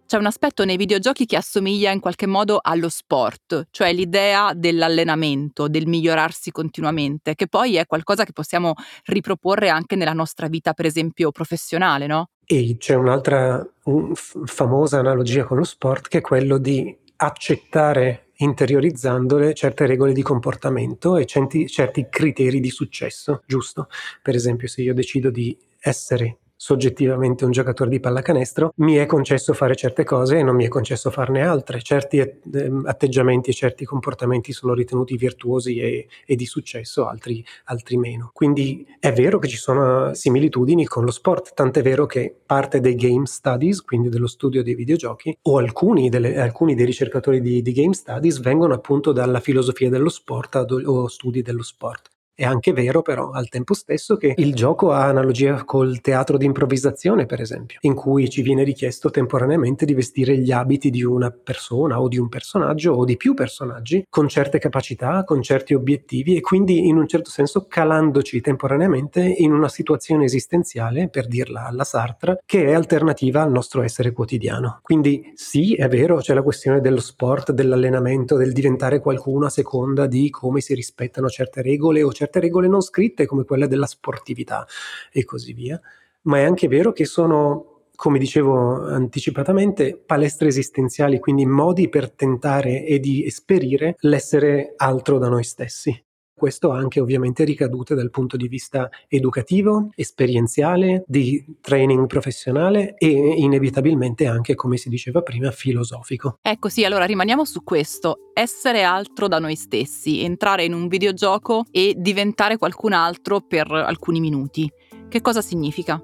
C'è 0.08 0.18
un 0.18 0.26
aspetto 0.26 0.66
nei 0.66 0.78
videogiochi 0.78 1.26
che 1.26 1.36
assomiglia 1.36 1.92
in 1.92 2.00
qualche 2.00 2.26
modo 2.26 2.60
allo 2.62 2.90
sport, 2.90 3.68
cioè 3.72 3.92
l'idea 3.92 4.54
dell'allenamento, 4.56 5.68
del 5.68 5.88
migliorarsi 5.88 6.52
continuamente, 6.52 7.36
che 7.36 7.48
poi 7.48 7.76
è 7.76 7.86
qualcosa 7.86 8.24
che 8.24 8.32
possiamo 8.32 8.74
riproporre 9.06 9.70
anche 9.70 9.96
nella 9.96 10.14
nostra 10.14 10.48
vita, 10.48 10.74
per 10.74 10.86
esempio, 10.86 11.32
professionale, 11.32 12.06
no? 12.06 12.30
E 12.46 12.78
c'è 12.78 12.94
un'altra 12.94 13.64
un 13.86 14.14
f- 14.14 14.42
famosa 14.46 15.00
analogia 15.00 15.44
con 15.46 15.58
lo 15.58 15.64
sport 15.64 16.08
che 16.08 16.20
è 16.20 16.22
quello 16.22 16.60
di 16.60 16.96
accettare 17.18 18.25
interiorizzandole 18.38 19.54
certe 19.54 19.86
regole 19.86 20.14
di 20.14 20.22
comportamento 20.22 21.18
e 21.18 21.26
certi, 21.26 21.68
certi 21.68 22.08
criteri 22.10 22.60
di 22.60 22.70
successo, 22.70 23.44
giusto? 23.46 23.88
Per 24.22 24.36
esempio, 24.36 24.68
se 24.68 24.82
io 24.82 24.94
decido 24.94 25.30
di 25.30 25.58
essere 25.80 26.40
soggettivamente 26.66 27.46
un 27.46 27.52
giocatore 27.52 27.92
di 27.92 28.00
pallacanestro, 28.00 28.74
mi 28.78 28.96
è 28.96 29.06
concesso 29.06 29.54
fare 29.54 29.76
certe 29.76 30.04
cose 30.04 30.40
e 30.40 30.44
non 30.44 30.56
mi 30.56 30.66
è 30.66 30.68
concesso 30.68 31.12
farne 31.12 31.44
altre. 31.44 31.80
Certi 31.80 32.18
ehm, 32.18 32.86
atteggiamenti 32.88 33.52
e 33.52 33.54
certi 33.54 33.86
comportamenti 33.86 34.52
sono 34.52 34.74
ritenuti 34.74 35.16
virtuosi 35.16 35.78
e, 35.78 36.08
e 36.26 36.36
di 36.36 36.48
successo, 36.48 37.06
altri, 37.08 37.46
altri, 37.66 37.98
meno. 37.98 38.32
Quindi 38.34 38.84
è 39.00 39.14
vero 39.14 39.38
che 39.38 39.48
ci 39.48 39.58
sono 39.58 40.16
similitudini 40.16 40.86
con 40.86 41.06
lo 41.06 41.12
sport, 41.12 41.54
tant'è 41.54 41.84
vero 41.84 42.08
che 42.08 42.36
parte 42.44 42.80
dei 42.80 42.96
game 42.96 43.28
studies, 43.28 43.84
quindi 43.84 44.10
dello 44.10 44.26
studio 44.26 44.64
dei 44.64 44.74
videogiochi, 44.74 45.38
o 45.44 45.60
alcuni, 45.60 46.10
delle, 46.10 46.40
alcuni 46.40 46.74
dei 46.74 46.88
ricercatori 46.88 47.42
di, 47.42 47.62
di 47.62 47.72
game 47.74 47.94
studies 47.94 48.40
vengono 48.40 48.74
appunto 48.74 49.12
dalla 49.12 49.40
filosofia 49.40 49.92
dello 49.92 50.10
sport 50.10 50.56
o 50.56 51.08
studi 51.10 51.44
dello 51.44 51.62
sport. 51.62 52.14
È 52.38 52.44
anche 52.44 52.74
vero 52.74 53.02
però 53.02 53.30
al 53.32 53.48
tempo 53.48 53.74
stesso 53.74 54.18
che 54.18 54.34
il 54.36 54.54
gioco 54.54 54.92
ha 54.92 55.06
analogia 55.06 55.64
col 55.64 56.02
teatro 56.02 56.36
di 56.38 56.44
improvvisazione, 56.44 57.26
per 57.26 57.40
esempio, 57.40 57.78
in 57.84 57.94
cui 57.94 58.30
ci 58.30 58.42
viene 58.42 58.64
richiesto 58.64 59.10
temporaneamente 59.10 59.86
di 59.86 59.94
vestire 59.94 60.38
gli 60.38 60.52
abiti 60.52 60.90
di 60.90 61.02
una 61.02 61.32
persona 61.32 62.02
o 62.02 62.10
di 62.10 62.18
un 62.18 62.28
personaggio 62.28 62.92
o 62.92 63.06
di 63.06 63.16
più 63.16 63.34
personaggi 63.36 64.06
con 64.10 64.28
certe 64.28 64.60
capacità, 64.60 65.24
con 65.24 65.42
certi 65.42 65.74
obiettivi 65.76 66.36
e 66.36 66.42
quindi 66.42 66.90
in 66.90 66.98
un 66.98 67.08
certo 67.08 67.30
senso 67.30 67.68
calandoci 67.70 68.42
temporaneamente 68.42 69.22
in 69.22 69.54
una 69.54 69.70
situazione 69.70 70.26
esistenziale, 70.26 71.08
per 71.08 71.28
dirla 71.28 71.68
alla 71.68 71.86
Sartre, 71.86 72.42
che 72.46 72.66
è 72.66 72.74
alternativa 72.74 73.44
al 73.44 73.52
nostro 73.52 73.82
essere 73.82 74.12
quotidiano. 74.12 74.80
Quindi 74.82 75.32
sì, 75.36 75.76
è 75.76 75.88
vero, 75.88 76.18
c'è 76.18 76.34
la 76.34 76.44
questione 76.44 76.82
dello 76.82 77.00
sport, 77.00 77.54
dell'allenamento, 77.54 78.36
del 78.36 78.52
diventare 78.52 79.00
qualcuno 79.00 79.46
a 79.46 79.50
seconda 79.50 80.06
di 80.06 80.30
come 80.30 80.60
si 80.60 80.74
rispettano 80.74 81.30
certe 81.30 81.62
regole 81.62 82.04
o 82.04 82.12
certe 82.12 82.24
certe 82.26 82.40
regole 82.40 82.68
non 82.68 82.82
scritte 82.82 83.26
come 83.26 83.44
quelle 83.44 83.68
della 83.68 83.86
sportività 83.86 84.66
e 85.12 85.24
così 85.24 85.54
via, 85.54 85.80
ma 86.24 86.40
è 86.40 86.44
anche 86.44 86.68
vero 86.68 86.92
che 86.92 87.06
sono 87.06 87.70
come 87.96 88.20
dicevo 88.20 88.88
anticipatamente, 88.88 89.96
palestre 89.96 90.50
esistenziali, 90.50 91.18
quindi 91.20 91.46
modi 91.46 91.88
per 91.88 92.12
tentare 92.12 92.84
e 92.84 93.00
di 93.00 93.26
esperire 93.26 93.96
l'essere 94.00 94.74
altro 94.76 95.18
da 95.18 95.30
noi 95.30 95.46
stessi. 95.46 96.05
Questo 96.38 96.74
ha 96.74 96.78
anche 96.78 97.00
ovviamente 97.00 97.46
ricadute 97.46 97.96
dal 97.96 98.10
punto 98.10 98.36
di 98.36 98.50
vista 98.50 98.90
educativo, 99.08 99.90
esperienziale, 99.96 101.06
di 101.08 101.44
training 101.62 102.08
professionale 102.08 102.96
e 102.98 103.08
inevitabilmente 103.08 104.28
anche, 104.28 104.54
come 104.54 104.76
si 104.76 104.90
diceva 104.90 105.22
prima, 105.22 105.50
filosofico. 105.52 106.38
Ecco 106.42 106.68
sì, 106.68 106.84
allora 106.84 107.06
rimaniamo 107.06 107.46
su 107.46 107.64
questo. 107.64 108.32
Essere 108.34 108.84
altro 108.84 109.30
da 109.30 109.40
noi 109.40 109.56
stessi, 109.56 110.24
entrare 110.24 110.66
in 110.66 110.74
un 110.74 110.90
videogioco 110.90 111.64
e 111.72 111.94
diventare 111.96 112.58
qualcun 112.58 112.92
altro 112.92 113.40
per 113.40 113.72
alcuni 113.72 114.20
minuti. 114.20 114.70
Che 115.08 115.22
cosa 115.22 115.42
significa? 115.42 116.02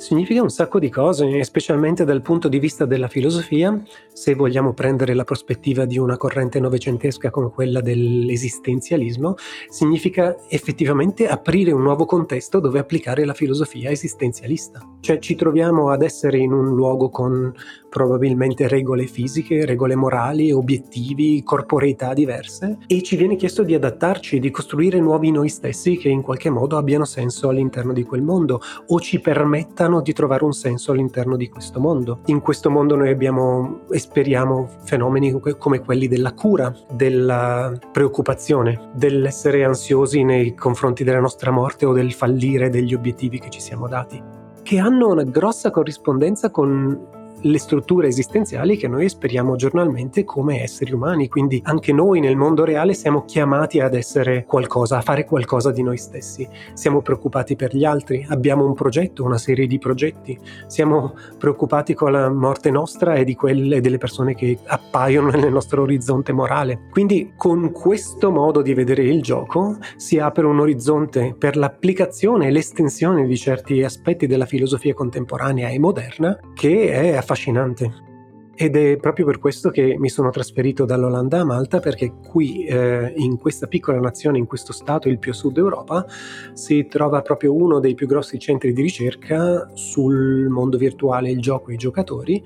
Significa 0.00 0.40
un 0.40 0.48
sacco 0.48 0.78
di 0.78 0.88
cose, 0.88 1.44
specialmente 1.44 2.06
dal 2.06 2.22
punto 2.22 2.48
di 2.48 2.58
vista 2.58 2.86
della 2.86 3.06
filosofia, 3.06 3.78
se 4.10 4.34
vogliamo 4.34 4.72
prendere 4.72 5.12
la 5.12 5.24
prospettiva 5.24 5.84
di 5.84 5.98
una 5.98 6.16
corrente 6.16 6.58
novecentesca 6.58 7.28
come 7.28 7.50
quella 7.50 7.82
dell'esistenzialismo, 7.82 9.34
significa 9.68 10.38
effettivamente 10.48 11.28
aprire 11.28 11.72
un 11.72 11.82
nuovo 11.82 12.06
contesto 12.06 12.60
dove 12.60 12.78
applicare 12.78 13.26
la 13.26 13.34
filosofia 13.34 13.90
esistenzialista. 13.90 14.80
Cioè 15.00 15.18
ci 15.18 15.34
troviamo 15.34 15.90
ad 15.90 16.00
essere 16.00 16.38
in 16.38 16.52
un 16.52 16.74
luogo 16.74 17.10
con 17.10 17.52
probabilmente 17.90 18.68
regole 18.68 19.06
fisiche, 19.06 19.66
regole 19.66 19.96
morali, 19.96 20.50
obiettivi, 20.50 21.42
corporeità 21.42 22.14
diverse 22.14 22.78
e 22.86 23.02
ci 23.02 23.16
viene 23.16 23.36
chiesto 23.36 23.64
di 23.64 23.74
adattarci, 23.74 24.38
di 24.38 24.50
costruire 24.50 24.98
nuovi 24.98 25.30
noi 25.30 25.50
stessi 25.50 25.98
che 25.98 26.08
in 26.08 26.22
qualche 26.22 26.48
modo 26.48 26.78
abbiano 26.78 27.04
senso 27.04 27.50
all'interno 27.50 27.92
di 27.92 28.04
quel 28.04 28.22
mondo 28.22 28.60
o 28.86 29.00
ci 29.00 29.20
permettano 29.20 29.89
di 30.00 30.12
trovare 30.12 30.44
un 30.44 30.52
senso 30.52 30.92
all'interno 30.92 31.34
di 31.36 31.48
questo 31.48 31.80
mondo. 31.80 32.20
In 32.26 32.40
questo 32.40 32.70
mondo 32.70 32.94
noi 32.94 33.10
abbiamo 33.10 33.80
e 33.90 33.98
speriamo 33.98 34.68
fenomeni 34.84 35.36
come 35.58 35.80
quelli 35.80 36.06
della 36.06 36.32
cura, 36.32 36.72
della 36.92 37.76
preoccupazione, 37.90 38.90
dell'essere 38.94 39.64
ansiosi 39.64 40.22
nei 40.22 40.54
confronti 40.54 41.02
della 41.02 41.18
nostra 41.18 41.50
morte 41.50 41.84
o 41.86 41.92
del 41.92 42.12
fallire 42.12 42.70
degli 42.70 42.94
obiettivi 42.94 43.40
che 43.40 43.50
ci 43.50 43.60
siamo 43.60 43.88
dati, 43.88 44.22
che 44.62 44.78
hanno 44.78 45.08
una 45.08 45.24
grossa 45.24 45.72
corrispondenza 45.72 46.50
con 46.50 47.18
le 47.42 47.58
strutture 47.58 48.08
esistenziali 48.08 48.76
che 48.76 48.88
noi 48.88 49.04
esperiamo 49.04 49.56
giornalmente 49.56 50.24
come 50.24 50.62
esseri 50.62 50.92
umani, 50.92 51.28
quindi 51.28 51.60
anche 51.64 51.92
noi 51.92 52.20
nel 52.20 52.36
mondo 52.36 52.64
reale 52.64 52.94
siamo 52.94 53.24
chiamati 53.24 53.80
ad 53.80 53.94
essere 53.94 54.44
qualcosa, 54.44 54.98
a 54.98 55.00
fare 55.00 55.24
qualcosa 55.24 55.70
di 55.70 55.82
noi 55.82 55.96
stessi. 55.96 56.48
Siamo 56.74 57.02
preoccupati 57.02 57.56
per 57.56 57.74
gli 57.74 57.84
altri, 57.84 58.26
abbiamo 58.28 58.64
un 58.64 58.74
progetto, 58.74 59.24
una 59.24 59.38
serie 59.38 59.66
di 59.66 59.78
progetti, 59.78 60.38
siamo 60.66 61.14
preoccupati 61.38 61.94
con 61.94 62.12
la 62.12 62.28
morte 62.30 62.70
nostra 62.70 63.14
e 63.14 63.24
di 63.24 63.34
quelle 63.34 63.80
delle 63.80 63.98
persone 63.98 64.34
che 64.34 64.58
appaiono 64.66 65.30
nel 65.30 65.52
nostro 65.52 65.82
orizzonte 65.82 66.32
morale. 66.32 66.88
Quindi 66.90 67.32
con 67.36 67.72
questo 67.72 68.30
modo 68.30 68.62
di 68.62 68.74
vedere 68.74 69.02
il 69.02 69.22
gioco 69.22 69.76
si 69.96 70.18
apre 70.18 70.46
un 70.46 70.60
orizzonte 70.60 71.34
per 71.38 71.56
l'applicazione 71.56 72.46
e 72.46 72.50
l'estensione 72.50 73.26
di 73.26 73.36
certi 73.36 73.82
aspetti 73.82 74.26
della 74.26 74.46
filosofia 74.46 74.94
contemporanea 74.94 75.68
e 75.68 75.78
moderna 75.78 76.38
che 76.54 76.90
è 76.90 77.16
affascinante. 77.30 78.08
Ed 78.54 78.76
è 78.76 78.98
proprio 78.98 79.24
per 79.24 79.38
questo 79.38 79.70
che 79.70 79.96
mi 79.98 80.10
sono 80.10 80.28
trasferito 80.28 80.84
dall'Olanda 80.84 81.40
a 81.40 81.44
Malta, 81.44 81.80
perché 81.80 82.12
qui, 82.28 82.66
eh, 82.66 83.14
in 83.16 83.38
questa 83.38 83.66
piccola 83.66 83.98
nazione, 83.98 84.36
in 84.36 84.46
questo 84.46 84.74
stato, 84.74 85.08
il 85.08 85.18
più 85.18 85.30
a 85.30 85.34
sud 85.34 85.56
Europa, 85.56 86.04
si 86.52 86.86
trova 86.86 87.22
proprio 87.22 87.54
uno 87.54 87.78
dei 87.78 87.94
più 87.94 88.06
grossi 88.06 88.38
centri 88.38 88.74
di 88.74 88.82
ricerca 88.82 89.70
sul 89.72 90.48
mondo 90.48 90.76
virtuale, 90.76 91.30
il 91.30 91.40
gioco 91.40 91.70
e 91.70 91.74
i 91.74 91.78
giocatori, 91.78 92.44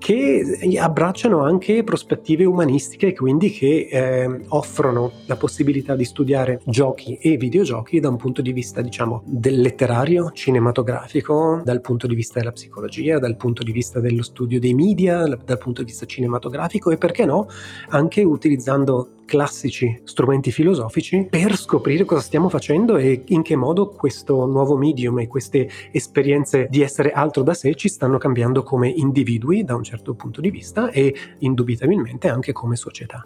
che 0.00 0.58
abbracciano 0.80 1.44
anche 1.44 1.84
prospettive 1.84 2.44
umanistiche 2.44 3.08
e 3.08 3.14
quindi 3.14 3.50
che 3.50 3.86
eh, 3.90 4.40
offrono 4.48 5.12
la 5.26 5.36
possibilità 5.36 5.94
di 5.94 6.04
studiare 6.04 6.60
giochi 6.64 7.16
e 7.16 7.36
videogiochi 7.36 8.00
da 8.00 8.08
un 8.08 8.16
punto 8.16 8.40
di 8.40 8.52
vista, 8.52 8.80
diciamo, 8.80 9.22
del 9.26 9.60
letterario, 9.60 10.30
cinematografico, 10.32 11.60
dal 11.62 11.82
punto 11.82 12.06
di 12.06 12.14
vista 12.14 12.38
della 12.38 12.52
psicologia, 12.52 13.18
dal 13.18 13.36
punto 13.36 13.62
di 13.62 13.72
vista 13.72 14.00
dello 14.00 14.22
studio 14.22 14.58
dei 14.58 14.72
media, 14.72 15.22
dal 15.22 15.58
punto 15.58 15.82
di 15.82 15.90
vista 15.90 16.06
cinematografico 16.06 16.90
e 16.90 16.96
perché 16.96 17.26
no, 17.26 17.46
anche 17.90 18.22
utilizzando 18.22 19.16
classici 19.30 20.00
strumenti 20.02 20.50
filosofici 20.50 21.28
per 21.30 21.56
scoprire 21.56 22.04
cosa 22.04 22.20
stiamo 22.20 22.48
facendo 22.48 22.96
e 22.96 23.22
in 23.26 23.42
che 23.42 23.54
modo 23.54 23.90
questo 23.90 24.44
nuovo 24.44 24.76
medium 24.76 25.20
e 25.20 25.28
queste 25.28 25.70
esperienze 25.92 26.66
di 26.68 26.82
essere 26.82 27.12
altro 27.12 27.44
da 27.44 27.54
sé 27.54 27.76
ci 27.76 27.88
stanno 27.88 28.18
cambiando 28.18 28.64
come 28.64 28.88
individui 28.88 29.62
da 29.62 29.76
un 29.76 29.84
certo 29.84 30.14
punto 30.14 30.40
di 30.40 30.50
vista 30.50 30.90
e 30.90 31.14
indubitabilmente 31.38 32.28
anche 32.28 32.50
come 32.50 32.74
società. 32.74 33.24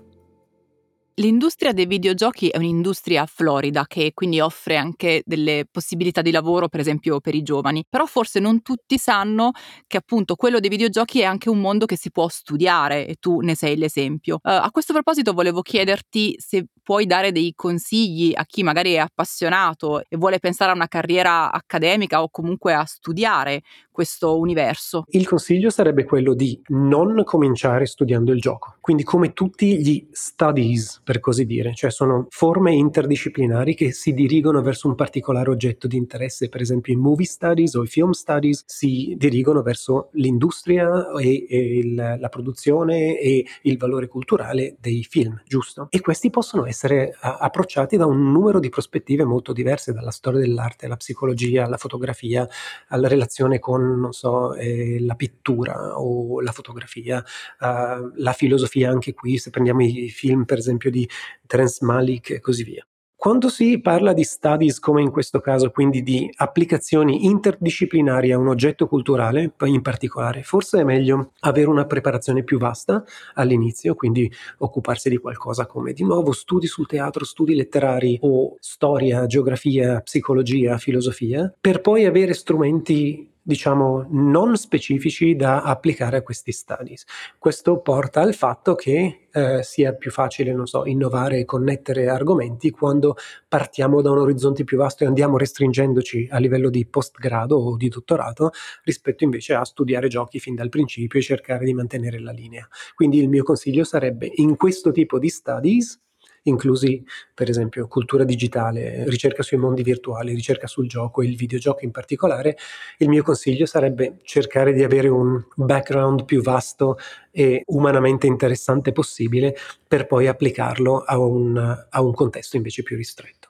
L'industria 1.18 1.72
dei 1.72 1.86
videogiochi 1.86 2.48
è 2.48 2.56
un'industria 2.56 3.24
florida 3.26 3.86
che 3.86 4.10
quindi 4.12 4.40
offre 4.40 4.76
anche 4.76 5.22
delle 5.24 5.64
possibilità 5.70 6.22
di 6.22 6.32
lavoro, 6.32 6.68
per 6.68 6.80
esempio 6.80 7.20
per 7.20 7.36
i 7.36 7.42
giovani, 7.42 7.84
però 7.88 8.04
forse 8.04 8.40
non 8.40 8.62
tutti 8.62 8.98
sanno 8.98 9.52
che 9.86 9.96
appunto 9.96 10.34
quello 10.34 10.58
dei 10.58 10.68
videogiochi 10.68 11.20
è 11.20 11.24
anche 11.24 11.48
un 11.50 11.60
mondo 11.60 11.86
che 11.86 11.96
si 11.96 12.10
può 12.10 12.26
studiare 12.26 13.06
e 13.06 13.14
tu 13.20 13.38
ne 13.40 13.54
sei 13.54 13.76
l'esempio. 13.76 14.36
Uh, 14.36 14.58
a 14.62 14.70
questo 14.72 14.92
proposito 14.92 15.32
volevo 15.32 15.62
chiederti 15.62 16.34
se 16.36 16.66
puoi 16.84 17.06
dare 17.06 17.32
dei 17.32 17.54
consigli 17.56 18.32
a 18.34 18.44
chi 18.44 18.62
magari 18.62 18.92
è 18.92 18.98
appassionato 18.98 20.02
e 20.06 20.16
vuole 20.16 20.38
pensare 20.38 20.70
a 20.70 20.74
una 20.74 20.86
carriera 20.86 21.50
accademica 21.50 22.22
o 22.22 22.28
comunque 22.28 22.74
a 22.74 22.84
studiare 22.84 23.62
questo 23.90 24.38
universo. 24.38 25.04
Il 25.08 25.26
consiglio 25.26 25.70
sarebbe 25.70 26.04
quello 26.04 26.34
di 26.34 26.60
non 26.68 27.22
cominciare 27.24 27.86
studiando 27.86 28.32
il 28.32 28.40
gioco, 28.40 28.76
quindi 28.80 29.02
come 29.02 29.32
tutti 29.32 29.80
gli 29.80 30.06
studies 30.10 31.00
per 31.02 31.20
così 31.20 31.46
dire, 31.46 31.74
cioè 31.74 31.90
sono 31.90 32.26
forme 32.28 32.74
interdisciplinari 32.74 33.74
che 33.74 33.92
si 33.92 34.12
dirigono 34.12 34.60
verso 34.62 34.88
un 34.88 34.94
particolare 34.94 35.48
oggetto 35.48 35.86
di 35.86 35.96
interesse, 35.96 36.48
per 36.48 36.60
esempio 36.60 36.92
i 36.92 36.96
movie 36.96 37.24
studies 37.24 37.74
o 37.74 37.84
i 37.84 37.86
film 37.86 38.10
studies 38.10 38.64
si 38.66 39.14
dirigono 39.16 39.62
verso 39.62 40.10
l'industria 40.12 41.12
e, 41.18 41.46
e 41.48 41.78
il, 41.78 42.16
la 42.18 42.28
produzione 42.28 43.18
e 43.18 43.46
il 43.62 43.78
valore 43.78 44.08
culturale 44.08 44.76
dei 44.80 45.04
film, 45.04 45.40
giusto? 45.46 45.86
E 45.88 46.00
questi 46.00 46.28
possono 46.30 46.66
essere 46.66 46.73
a, 47.20 47.36
approcciati 47.36 47.96
da 47.96 48.06
un 48.06 48.32
numero 48.32 48.58
di 48.58 48.68
prospettive 48.68 49.24
molto 49.24 49.52
diverse, 49.52 49.92
dalla 49.92 50.10
storia 50.10 50.40
dell'arte 50.40 50.86
alla 50.86 50.96
psicologia, 50.96 51.64
alla 51.64 51.76
fotografia, 51.76 52.46
alla 52.88 53.08
relazione 53.08 53.58
con, 53.58 54.08
so, 54.10 54.54
eh, 54.54 54.98
la 55.00 55.14
pittura 55.14 55.98
o 55.98 56.40
la 56.40 56.52
fotografia, 56.52 57.18
uh, 57.60 58.12
la 58.16 58.32
filosofia 58.32 58.90
anche 58.90 59.14
qui, 59.14 59.38
se 59.38 59.50
prendiamo 59.50 59.82
i 59.82 60.10
film 60.10 60.44
per 60.44 60.58
esempio 60.58 60.90
di 60.90 61.08
Terence 61.46 61.84
Malik 61.84 62.30
e 62.30 62.40
così 62.40 62.64
via. 62.64 62.86
Quando 63.24 63.48
si 63.48 63.80
parla 63.80 64.12
di 64.12 64.22
studies 64.22 64.78
come 64.78 65.00
in 65.00 65.10
questo 65.10 65.40
caso, 65.40 65.70
quindi 65.70 66.02
di 66.02 66.30
applicazioni 66.36 67.24
interdisciplinari 67.24 68.32
a 68.32 68.36
un 68.36 68.48
oggetto 68.48 68.86
culturale 68.86 69.54
in 69.62 69.80
particolare, 69.80 70.42
forse 70.42 70.80
è 70.80 70.84
meglio 70.84 71.30
avere 71.40 71.70
una 71.70 71.86
preparazione 71.86 72.44
più 72.44 72.58
vasta 72.58 73.02
all'inizio, 73.32 73.94
quindi 73.94 74.30
occuparsi 74.58 75.08
di 75.08 75.16
qualcosa 75.16 75.64
come 75.64 75.94
di 75.94 76.04
nuovo 76.04 76.32
studi 76.32 76.66
sul 76.66 76.86
teatro, 76.86 77.24
studi 77.24 77.54
letterari 77.54 78.18
o 78.20 78.56
storia, 78.60 79.24
geografia, 79.24 80.02
psicologia, 80.02 80.76
filosofia, 80.76 81.50
per 81.58 81.80
poi 81.80 82.04
avere 82.04 82.34
strumenti 82.34 83.33
diciamo, 83.44 84.06
non 84.08 84.56
specifici 84.56 85.36
da 85.36 85.62
applicare 85.62 86.16
a 86.16 86.22
questi 86.22 86.50
studies. 86.50 87.04
Questo 87.38 87.78
porta 87.80 88.22
al 88.22 88.34
fatto 88.34 88.74
che 88.74 89.28
eh, 89.30 89.62
sia 89.62 89.92
più 89.92 90.10
facile, 90.10 90.54
non 90.54 90.66
so, 90.66 90.86
innovare 90.86 91.40
e 91.40 91.44
connettere 91.44 92.08
argomenti 92.08 92.70
quando 92.70 93.16
partiamo 93.46 94.00
da 94.00 94.10
un 94.10 94.18
orizzonte 94.18 94.64
più 94.64 94.78
vasto 94.78 95.04
e 95.04 95.06
andiamo 95.06 95.36
restringendoci 95.36 96.28
a 96.30 96.38
livello 96.38 96.70
di 96.70 96.86
postgrado 96.86 97.56
o 97.56 97.76
di 97.76 97.88
dottorato 97.88 98.50
rispetto 98.82 99.24
invece 99.24 99.52
a 99.54 99.64
studiare 99.64 100.08
giochi 100.08 100.40
fin 100.40 100.54
dal 100.54 100.70
principio 100.70 101.18
e 101.18 101.22
cercare 101.22 101.66
di 101.66 101.74
mantenere 101.74 102.20
la 102.20 102.32
linea. 102.32 102.66
Quindi 102.94 103.18
il 103.18 103.28
mio 103.28 103.42
consiglio 103.42 103.84
sarebbe 103.84 104.32
in 104.36 104.56
questo 104.56 104.90
tipo 104.90 105.18
di 105.18 105.28
studies 105.28 106.00
inclusi 106.44 107.04
per 107.32 107.48
esempio 107.48 107.86
cultura 107.88 108.24
digitale, 108.24 109.04
ricerca 109.08 109.42
sui 109.42 109.56
mondi 109.56 109.82
virtuali, 109.82 110.34
ricerca 110.34 110.66
sul 110.66 110.88
gioco 110.88 111.22
e 111.22 111.26
il 111.26 111.36
videogioco 111.36 111.84
in 111.84 111.90
particolare, 111.90 112.56
il 112.98 113.08
mio 113.08 113.22
consiglio 113.22 113.66
sarebbe 113.66 114.18
cercare 114.22 114.72
di 114.72 114.82
avere 114.82 115.08
un 115.08 115.42
background 115.54 116.24
più 116.24 116.42
vasto 116.42 116.98
e 117.30 117.62
umanamente 117.66 118.26
interessante 118.26 118.92
possibile 118.92 119.56
per 119.86 120.06
poi 120.06 120.26
applicarlo 120.26 121.00
a 121.00 121.18
un, 121.18 121.56
a 121.88 122.02
un 122.02 122.14
contesto 122.14 122.56
invece 122.56 122.82
più 122.82 122.96
ristretto. 122.96 123.43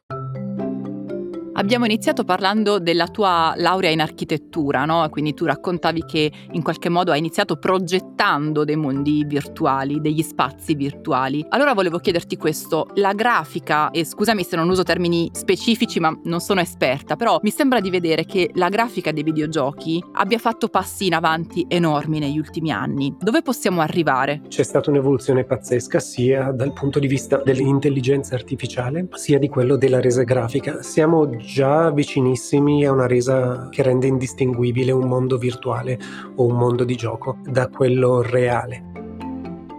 Abbiamo 1.56 1.84
iniziato 1.84 2.24
parlando 2.24 2.80
della 2.80 3.06
tua 3.06 3.54
laurea 3.56 3.90
in 3.90 4.00
architettura, 4.00 4.84
no? 4.84 5.08
Quindi 5.08 5.34
tu 5.34 5.44
raccontavi 5.44 6.04
che 6.04 6.32
in 6.50 6.62
qualche 6.62 6.88
modo 6.88 7.12
hai 7.12 7.18
iniziato 7.18 7.56
progettando 7.56 8.64
dei 8.64 8.74
mondi 8.74 9.24
virtuali, 9.24 10.00
degli 10.00 10.22
spazi 10.22 10.74
virtuali. 10.74 11.46
Allora 11.50 11.72
volevo 11.72 11.98
chiederti 11.98 12.36
questo, 12.36 12.88
la 12.94 13.12
grafica, 13.12 13.92
e 13.92 14.04
scusami 14.04 14.42
se 14.42 14.56
non 14.56 14.68
uso 14.68 14.82
termini 14.82 15.30
specifici 15.32 16.00
ma 16.00 16.18
non 16.24 16.40
sono 16.40 16.60
esperta, 16.60 17.14
però 17.14 17.38
mi 17.42 17.50
sembra 17.50 17.78
di 17.78 17.88
vedere 17.88 18.24
che 18.24 18.50
la 18.54 18.68
grafica 18.68 19.12
dei 19.12 19.22
videogiochi 19.22 20.02
abbia 20.14 20.38
fatto 20.38 20.66
passi 20.66 21.06
in 21.06 21.14
avanti 21.14 21.64
enormi 21.68 22.18
negli 22.18 22.38
ultimi 22.38 22.72
anni. 22.72 23.14
Dove 23.20 23.42
possiamo 23.42 23.80
arrivare? 23.80 24.40
C'è 24.48 24.64
stata 24.64 24.90
un'evoluzione 24.90 25.44
pazzesca 25.44 26.00
sia 26.00 26.50
dal 26.50 26.72
punto 26.72 26.98
di 26.98 27.06
vista 27.06 27.36
dell'intelligenza 27.36 28.34
artificiale 28.34 29.06
sia 29.12 29.38
di 29.38 29.48
quello 29.48 29.76
della 29.76 30.00
resa 30.00 30.24
grafica. 30.24 30.82
Siamo 30.82 31.42
già 31.44 31.90
vicinissimi 31.90 32.84
a 32.84 32.92
una 32.92 33.06
resa 33.06 33.68
che 33.70 33.82
rende 33.82 34.06
indistinguibile 34.06 34.92
un 34.92 35.06
mondo 35.06 35.36
virtuale 35.36 35.98
o 36.36 36.46
un 36.46 36.56
mondo 36.56 36.84
di 36.84 36.96
gioco 36.96 37.38
da 37.44 37.68
quello 37.68 38.22
reale. 38.22 38.92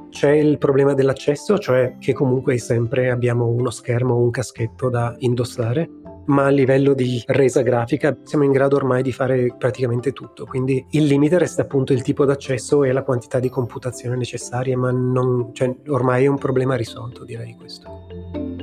C'è 0.10 0.32
il 0.32 0.58
problema 0.58 0.94
dell'accesso, 0.94 1.58
cioè 1.58 1.98
che 2.00 2.14
comunque 2.14 2.58
sempre 2.58 3.10
abbiamo 3.10 3.48
uno 3.48 3.70
schermo 3.70 4.14
o 4.14 4.22
un 4.22 4.32
caschetto 4.32 4.90
da 4.90 5.14
indossare 5.20 5.90
ma 6.26 6.46
a 6.46 6.50
livello 6.50 6.94
di 6.94 7.22
resa 7.28 7.62
grafica 7.62 8.18
siamo 8.24 8.44
in 8.44 8.52
grado 8.52 8.76
ormai 8.76 9.04
di 9.04 9.12
fare 9.12 9.54
praticamente 9.58 10.12
tutto, 10.12 10.46
quindi 10.46 10.84
il 10.92 11.06
limite 11.06 11.38
resta 11.38 11.64
appunto 11.64 11.94
il 11.94 12.02
tipo 12.02 12.26
d'accesso 12.26 12.84
e 12.84 12.92
la 12.92 13.04
quantità 13.04 13.40
di 13.40 13.50
computazione 13.50 14.16
necessarie, 14.16 14.76
ma 14.76 14.92
non, 14.92 15.54
cioè, 15.54 15.76
ormai 15.88 16.26
è 16.26 16.28
un 16.28 16.38
problema 16.38 16.76
risolto, 16.76 17.24
direi 17.24 17.56
questo. 17.56 18.55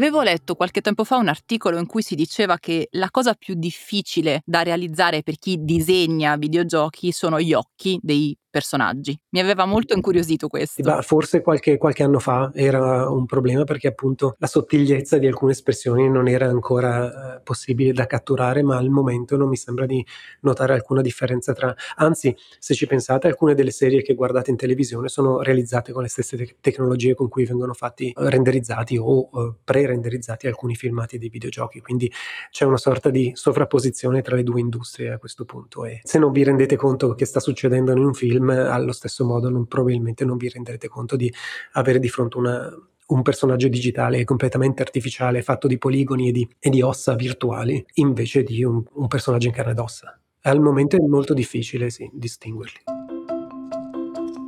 Avevo 0.00 0.22
letto 0.22 0.54
qualche 0.54 0.80
tempo 0.80 1.04
fa 1.04 1.18
un 1.18 1.28
articolo 1.28 1.76
in 1.78 1.84
cui 1.84 2.00
si 2.00 2.14
diceva 2.14 2.56
che 2.56 2.88
la 2.92 3.10
cosa 3.10 3.34
più 3.34 3.52
difficile 3.54 4.40
da 4.46 4.62
realizzare 4.62 5.22
per 5.22 5.36
chi 5.36 5.58
disegna 5.60 6.38
videogiochi 6.38 7.12
sono 7.12 7.38
gli 7.38 7.52
occhi 7.52 7.98
dei 8.00 8.34
personaggi. 8.50 9.18
Mi 9.30 9.40
aveva 9.40 9.64
molto 9.64 9.94
incuriosito 9.94 10.48
questo. 10.48 10.82
Bah, 10.82 11.02
forse 11.02 11.40
qualche, 11.40 11.78
qualche, 11.78 12.02
anno 12.02 12.18
fa 12.18 12.50
era 12.54 13.08
un 13.08 13.26
problema 13.26 13.64
perché 13.64 13.88
appunto 13.88 14.34
la 14.38 14.46
sottigliezza 14.46 15.18
di 15.18 15.26
alcune 15.26 15.52
espressioni 15.52 16.08
non 16.08 16.28
era 16.28 16.48
ancora 16.48 17.36
eh, 17.36 17.40
possibile 17.40 17.92
da 17.92 18.06
catturare, 18.06 18.62
ma 18.62 18.76
al 18.76 18.88
momento 18.88 19.36
non 19.36 19.48
mi 19.48 19.56
sembra 19.56 19.86
di 19.86 20.04
notare 20.40 20.74
alcuna 20.74 21.00
differenza 21.00 21.52
tra... 21.52 21.74
Anzi, 21.96 22.34
se 22.58 22.74
ci 22.74 22.86
pensate, 22.86 23.28
alcune 23.28 23.54
delle 23.54 23.70
serie 23.70 24.02
che 24.02 24.14
guardate 24.14 24.50
in 24.50 24.56
televisione 24.56 25.08
sono 25.08 25.40
realizzate 25.40 25.92
con 25.92 26.02
le 26.02 26.08
stesse 26.08 26.36
te- 26.36 26.56
tecnologie 26.60 27.14
con 27.14 27.28
cui 27.28 27.44
vengono 27.44 27.72
fatti 27.72 28.08
eh, 28.08 28.30
renderizzati 28.30 28.98
o 28.98 29.30
eh, 29.32 29.54
pre-renderizzati 29.62 30.46
alcuni 30.46 30.74
filmati 30.74 31.18
dei 31.18 31.28
videogiochi, 31.28 31.80
quindi 31.80 32.10
c'è 32.50 32.64
una 32.64 32.76
sorta 32.76 33.10
di 33.10 33.32
sovrapposizione 33.34 34.22
tra 34.22 34.36
le 34.36 34.42
due 34.42 34.60
industrie 34.60 35.12
a 35.12 35.18
questo 35.18 35.44
punto 35.44 35.84
e 35.84 36.00
se 36.02 36.18
non 36.18 36.32
vi 36.32 36.42
rendete 36.42 36.76
conto 36.76 37.14
che 37.14 37.24
sta 37.24 37.40
succedendo 37.40 37.92
in 37.92 37.98
un 37.98 38.14
film, 38.14 38.39
film, 38.40 38.50
allo 38.50 38.92
stesso 38.92 39.24
modo 39.24 39.50
non, 39.50 39.66
probabilmente 39.66 40.24
non 40.24 40.36
vi 40.36 40.48
renderete 40.48 40.88
conto 40.88 41.16
di 41.16 41.32
avere 41.72 41.98
di 41.98 42.08
fronte 42.08 42.38
una, 42.38 42.70
un 43.08 43.22
personaggio 43.22 43.68
digitale 43.68 44.24
completamente 44.24 44.82
artificiale, 44.82 45.42
fatto 45.42 45.66
di 45.66 45.78
poligoni 45.78 46.28
e 46.28 46.32
di, 46.32 46.48
e 46.58 46.70
di 46.70 46.80
ossa 46.80 47.14
virtuali, 47.14 47.84
invece 47.94 48.42
di 48.42 48.64
un, 48.64 48.82
un, 48.92 49.06
personaggio 49.06 49.48
in 49.48 49.52
carne 49.52 49.72
ed 49.72 49.78
ossa. 49.78 50.18
Al 50.42 50.60
momento 50.60 50.96
è 50.96 51.00
molto 51.00 51.34
difficile 51.34 51.90
sì, 51.90 52.08
distinguerli. 52.12 52.80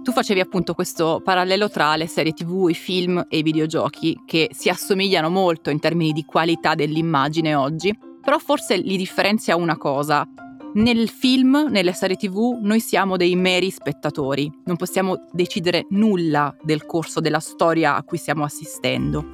Tu 0.02 0.10
facevi 0.10 0.40
appunto 0.40 0.74
questo 0.74 1.20
parallelo 1.22 1.70
tra 1.70 1.94
le 1.94 2.08
serie 2.08 2.32
tv, 2.32 2.68
i 2.68 2.74
film 2.74 3.24
e 3.28 3.38
i 3.38 3.42
videogiochi, 3.42 4.22
che 4.26 4.48
si 4.52 4.68
assomigliano 4.68 5.28
molto 5.28 5.70
in 5.70 5.78
termini 5.78 6.12
di 6.12 6.24
qualità 6.24 6.74
dell'immagine 6.74 7.54
oggi, 7.54 7.96
però 8.20 8.38
forse 8.38 8.76
li 8.76 8.96
differenzia 8.96 9.54
una 9.54 9.76
cosa, 9.76 10.26
nel 10.74 11.08
film, 11.08 11.68
nelle 11.68 11.92
serie 11.92 12.16
tv, 12.16 12.58
noi 12.60 12.80
siamo 12.80 13.16
dei 13.16 13.36
meri 13.36 13.70
spettatori, 13.70 14.50
non 14.64 14.76
possiamo 14.76 15.26
decidere 15.30 15.86
nulla 15.90 16.54
del 16.62 16.86
corso 16.86 17.20
della 17.20 17.40
storia 17.40 17.94
a 17.94 18.02
cui 18.02 18.16
stiamo 18.16 18.44
assistendo. 18.44 19.24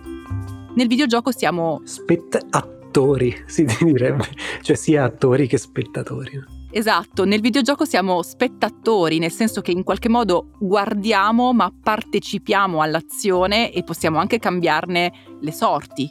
Nel 0.75 0.89
videogioco 0.89 1.31
siamo... 1.31 1.81
Spettatori, 1.85 3.35
si 3.47 3.65
direbbe, 3.65 4.25
cioè 4.63 4.75
sia 4.75 5.05
attori 5.05 5.47
che 5.47 5.59
spettatori. 5.59 6.57
Esatto, 6.71 7.25
nel 7.25 7.41
videogioco 7.41 7.85
siamo 7.85 8.23
spettatori, 8.23 9.19
nel 9.19 9.33
senso 9.33 9.61
che 9.61 9.71
in 9.71 9.85
qualche 9.85 10.09
modo 10.09 10.51
guardiamo 10.59 11.53
ma 11.53 11.73
partecipiamo 11.73 12.83
all'azione 12.83 13.73
e 13.73 13.85
possiamo 13.85 14.19
anche 14.19 14.39
cambiarne 14.39 15.13
le 15.41 15.53
sorti. 15.53 16.11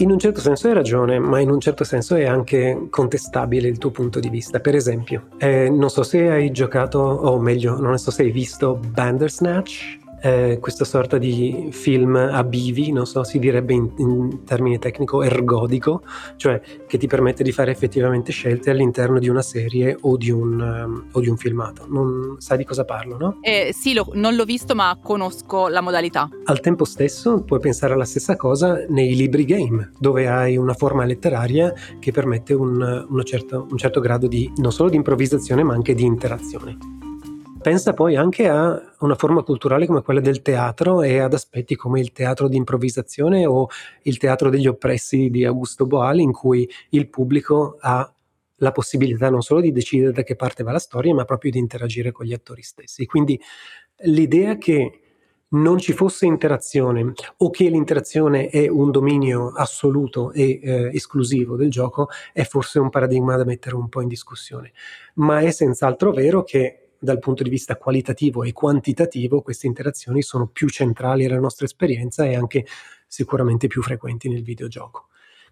In 0.00 0.12
un 0.12 0.18
certo 0.20 0.40
senso 0.40 0.68
hai 0.68 0.74
ragione, 0.74 1.18
ma 1.18 1.40
in 1.40 1.50
un 1.50 1.58
certo 1.58 1.82
senso 1.82 2.14
è 2.14 2.24
anche 2.24 2.86
contestabile 2.88 3.66
il 3.66 3.78
tuo 3.78 3.90
punto 3.90 4.20
di 4.20 4.28
vista. 4.28 4.60
Per 4.60 4.76
esempio, 4.76 5.30
eh, 5.38 5.68
non 5.68 5.90
so 5.90 6.04
se 6.04 6.30
hai 6.30 6.52
giocato, 6.52 7.00
o 7.00 7.36
meglio, 7.40 7.80
non 7.80 7.98
so 7.98 8.12
se 8.12 8.22
hai 8.22 8.30
visto 8.30 8.76
Bandersnatch, 8.76 9.97
eh, 10.20 10.58
questa 10.60 10.84
sorta 10.84 11.18
di 11.18 11.68
film 11.70 12.16
a 12.16 12.42
bivi, 12.44 12.92
non 12.92 13.06
so, 13.06 13.24
si 13.24 13.38
direbbe 13.38 13.74
in, 13.74 13.90
in 13.98 14.44
termine 14.44 14.78
tecnico 14.78 15.22
ergodico, 15.22 16.02
cioè 16.36 16.60
che 16.86 16.98
ti 16.98 17.06
permette 17.06 17.42
di 17.42 17.52
fare 17.52 17.70
effettivamente 17.70 18.32
scelte 18.32 18.70
all'interno 18.70 19.18
di 19.18 19.28
una 19.28 19.42
serie 19.42 19.96
o 20.00 20.16
di 20.16 20.30
un, 20.30 20.60
um, 20.60 21.04
o 21.12 21.20
di 21.20 21.28
un 21.28 21.36
filmato. 21.36 21.86
Non 21.88 22.36
sai 22.38 22.58
di 22.58 22.64
cosa 22.64 22.84
parlo, 22.84 23.16
no? 23.16 23.38
Eh, 23.42 23.70
sì, 23.72 23.94
lo, 23.94 24.08
non 24.14 24.34
l'ho 24.34 24.44
visto, 24.44 24.74
ma 24.74 24.98
conosco 25.02 25.68
la 25.68 25.80
modalità. 25.80 26.28
Al 26.44 26.60
tempo 26.60 26.84
stesso 26.84 27.42
puoi 27.42 27.60
pensare 27.60 27.94
alla 27.94 28.04
stessa 28.04 28.36
cosa 28.36 28.84
nei 28.88 29.14
libri 29.14 29.44
game, 29.44 29.92
dove 29.98 30.28
hai 30.28 30.56
una 30.56 30.74
forma 30.74 31.04
letteraria 31.04 31.72
che 31.98 32.12
permette 32.12 32.54
un, 32.54 33.22
certo, 33.24 33.66
un 33.70 33.76
certo 33.76 34.00
grado 34.00 34.26
di 34.26 34.50
non 34.56 34.72
solo 34.72 34.90
di 34.90 34.96
improvvisazione, 34.96 35.62
ma 35.62 35.74
anche 35.74 35.94
di 35.94 36.04
interazione. 36.04 37.07
Pensa 37.60 37.92
poi 37.92 38.14
anche 38.14 38.48
a 38.48 38.80
una 39.00 39.16
forma 39.16 39.42
culturale 39.42 39.86
come 39.86 40.02
quella 40.02 40.20
del 40.20 40.42
teatro 40.42 41.02
e 41.02 41.18
ad 41.18 41.34
aspetti 41.34 41.74
come 41.74 42.00
il 42.00 42.12
teatro 42.12 42.48
di 42.48 42.56
improvvisazione 42.56 43.46
o 43.46 43.68
il 44.02 44.16
teatro 44.16 44.48
degli 44.48 44.68
oppressi 44.68 45.28
di 45.28 45.44
Augusto 45.44 45.84
Boal, 45.84 46.20
in 46.20 46.32
cui 46.32 46.68
il 46.90 47.08
pubblico 47.08 47.76
ha 47.80 48.10
la 48.60 48.72
possibilità 48.72 49.28
non 49.28 49.42
solo 49.42 49.60
di 49.60 49.72
decidere 49.72 50.12
da 50.12 50.22
che 50.22 50.36
parte 50.36 50.62
va 50.62 50.72
la 50.72 50.78
storia, 50.78 51.12
ma 51.14 51.24
proprio 51.24 51.50
di 51.50 51.58
interagire 51.58 52.12
con 52.12 52.26
gli 52.26 52.32
attori 52.32 52.62
stessi. 52.62 53.06
Quindi 53.06 53.40
l'idea 54.02 54.56
che 54.56 55.00
non 55.50 55.78
ci 55.78 55.92
fosse 55.92 56.26
interazione 56.26 57.12
o 57.38 57.50
che 57.50 57.68
l'interazione 57.68 58.48
è 58.48 58.68
un 58.68 58.90
dominio 58.90 59.52
assoluto 59.52 60.30
e 60.32 60.60
eh, 60.62 60.90
esclusivo 60.92 61.56
del 61.56 61.70
gioco 61.70 62.08
è 62.32 62.44
forse 62.44 62.78
un 62.78 62.90
paradigma 62.90 63.36
da 63.36 63.44
mettere 63.44 63.74
un 63.74 63.88
po' 63.88 64.00
in 64.00 64.08
discussione, 64.08 64.72
ma 65.14 65.40
è 65.40 65.50
senz'altro 65.50 66.12
vero 66.12 66.44
che 66.44 66.87
dal 66.98 67.18
punto 67.18 67.42
di 67.42 67.50
vista 67.50 67.76
qualitativo 67.76 68.42
e 68.42 68.52
quantitativo 68.52 69.42
queste 69.42 69.66
interazioni 69.66 70.22
sono 70.22 70.46
più 70.48 70.68
centrali 70.68 71.24
alla 71.24 71.38
nostra 71.38 71.64
esperienza 71.66 72.24
e 72.24 72.34
anche 72.34 72.66
sicuramente 73.06 73.66
più 73.66 73.82
frequenti 73.82 74.28
nel 74.28 74.42
videogioco. 74.42 75.06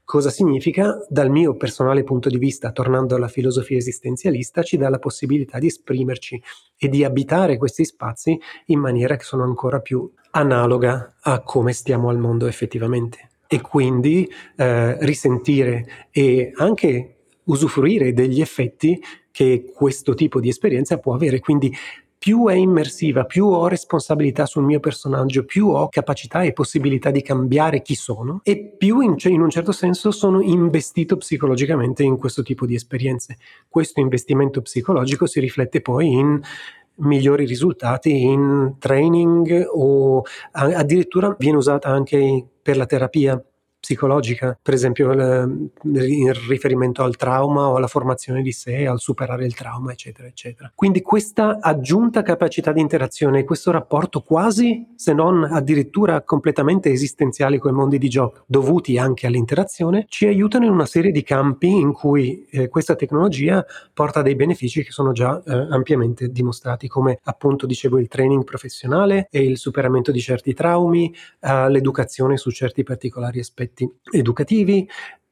Cosa 0.07 0.31
significa? 0.31 1.05
Dal 1.09 1.31
mio 1.31 1.57
personale 1.57 2.05
punto 2.05 2.29
di 2.29 2.39
vista, 2.39 2.71
tornando 2.71 3.17
alla 3.17 3.27
filosofia 3.27 3.77
esistenzialista, 3.77 4.63
ci 4.63 4.77
dà 4.77 4.89
la 4.89 5.01
possibilità 5.01 5.59
di 5.59 5.67
esprimerci 5.67 6.41
e 6.77 6.89
di 6.89 7.03
abitare 7.03 7.57
questi 7.57 7.85
spazi 7.85 8.39
in 8.67 8.79
maniera 8.79 9.17
che 9.17 9.25
sono 9.25 9.43
ancora 9.43 9.81
più 9.81 10.09
analoga 10.31 11.17
a 11.21 11.41
come 11.41 11.73
stiamo 11.73 12.09
al 12.09 12.19
mondo 12.19 12.47
effettivamente. 12.47 13.31
E 13.49 13.61
quindi 13.61 14.31
eh, 14.55 15.05
risentire 15.05 16.07
e 16.13 16.53
anche 16.55 17.17
usufruire 17.47 18.13
degli 18.13 18.41
effetti 18.41 19.01
che 19.37 19.71
questo 19.75 20.15
tipo 20.15 20.41
di 20.41 20.49
esperienza 20.49 20.97
può 20.97 21.13
avere. 21.13 21.41
Quindi 21.41 21.71
più 22.17 22.47
è 22.47 22.55
immersiva, 22.55 23.25
più 23.25 23.45
ho 23.45 23.69
responsabilità 23.69 24.47
sul 24.47 24.65
mio 24.65 24.81
personaggio, 24.81 25.45
più 25.45 25.69
ho 25.69 25.91
capacità 25.91 26.41
e 26.41 26.55
possibilità 26.55 27.11
di 27.11 27.21
cambiare 27.21 27.83
chi 27.83 27.95
sono 27.95 28.41
e 28.45 28.75
più 28.79 29.01
in, 29.01 29.17
in, 29.25 29.43
un 29.43 29.51
certo 29.51 29.73
senso 29.73 30.11
sono 30.11 30.41
investito 30.41 31.19
psicologicamente 31.19 32.03
in 32.03 32.17
questo 32.17 32.43
tipo 32.43 32.65
di 32.65 32.77
esperienze. 32.77 33.37
Questo 33.69 34.01
investimento 34.01 34.63
psicologico 34.63 35.27
si 35.27 35.39
riflette 35.39 35.83
poi 35.83 36.11
in 36.11 36.41
migliori 37.01 37.45
risultati 37.45 38.23
in 38.23 38.77
training 38.79 39.69
o 39.71 40.23
addirittura 40.53 41.37
viene 41.39 41.59
usata 41.59 41.91
anche 41.91 42.43
per 42.63 42.79
la 42.79 42.87
terapia 42.87 43.39
psicologica, 43.87 44.59
per 44.61 44.75
esempio 44.75 45.13
in 45.13 46.33
riferimento 46.49 47.05
al 47.05 47.15
trauma 47.15 47.69
o 47.69 47.77
alla 47.77 47.87
formazione 47.87 48.43
di 48.43 48.51
sé, 48.51 48.85
al 48.85 48.99
superare 48.99 49.47
il 49.47 49.55
trauma, 49.55 49.93
eccetera, 49.93 50.27
eccetera. 50.27 50.73
Quindi 50.75 51.03
questa 51.03 51.59
aggiunta 51.61 52.23
capacità 52.23 52.73
di 52.73 52.81
interazione, 52.81 53.45
questo 53.45 53.71
rapporto 53.71 54.23
quasi, 54.23 54.89
se 54.97 55.13
non 55.13 55.45
addirittura 55.45 56.23
completamente 56.23 56.91
esistenziale 56.91 57.59
con 57.59 57.71
i 57.71 57.75
mondi 57.75 57.99
di 57.99 58.09
gioco, 58.09 58.43
dovuti 58.47 58.99
anche 58.99 59.29
all'interazione, 59.29 60.07
ci 60.09 60.27
aiutano 60.27 60.65
in 60.65 60.73
una 60.73 60.87
serie 60.87 61.13
di 61.13 61.23
campi 61.23 61.69
in 61.69 61.93
cui 61.93 62.45
eh, 62.51 62.69
questa 62.69 62.97
tecnologia 62.97 63.65
porta 63.95 64.21
dei 64.23 64.35
benefici 64.35 64.83
che 64.83 64.91
sono 64.91 65.13
già 65.13 65.41
eh, 65.47 65.53
ampiamente 65.71 66.33
dimostrati, 66.33 66.89
come 66.89 67.21
appunto 67.23 67.67
dicevo 67.67 68.01
il 68.01 68.09
training 68.09 68.43
professionale 68.43 69.29
e 69.31 69.45
il 69.45 69.59
superamento 69.59 70.11
di 70.11 70.21
certi 70.21 70.55
traumi, 70.55 71.15
eh, 71.41 71.71
l'educazione 71.71 72.37
su 72.37 72.51
certi 72.51 72.83
particolari 72.83 73.39
aspetti 73.39 73.75
aspetti 73.77 73.89
educativi 74.11 74.89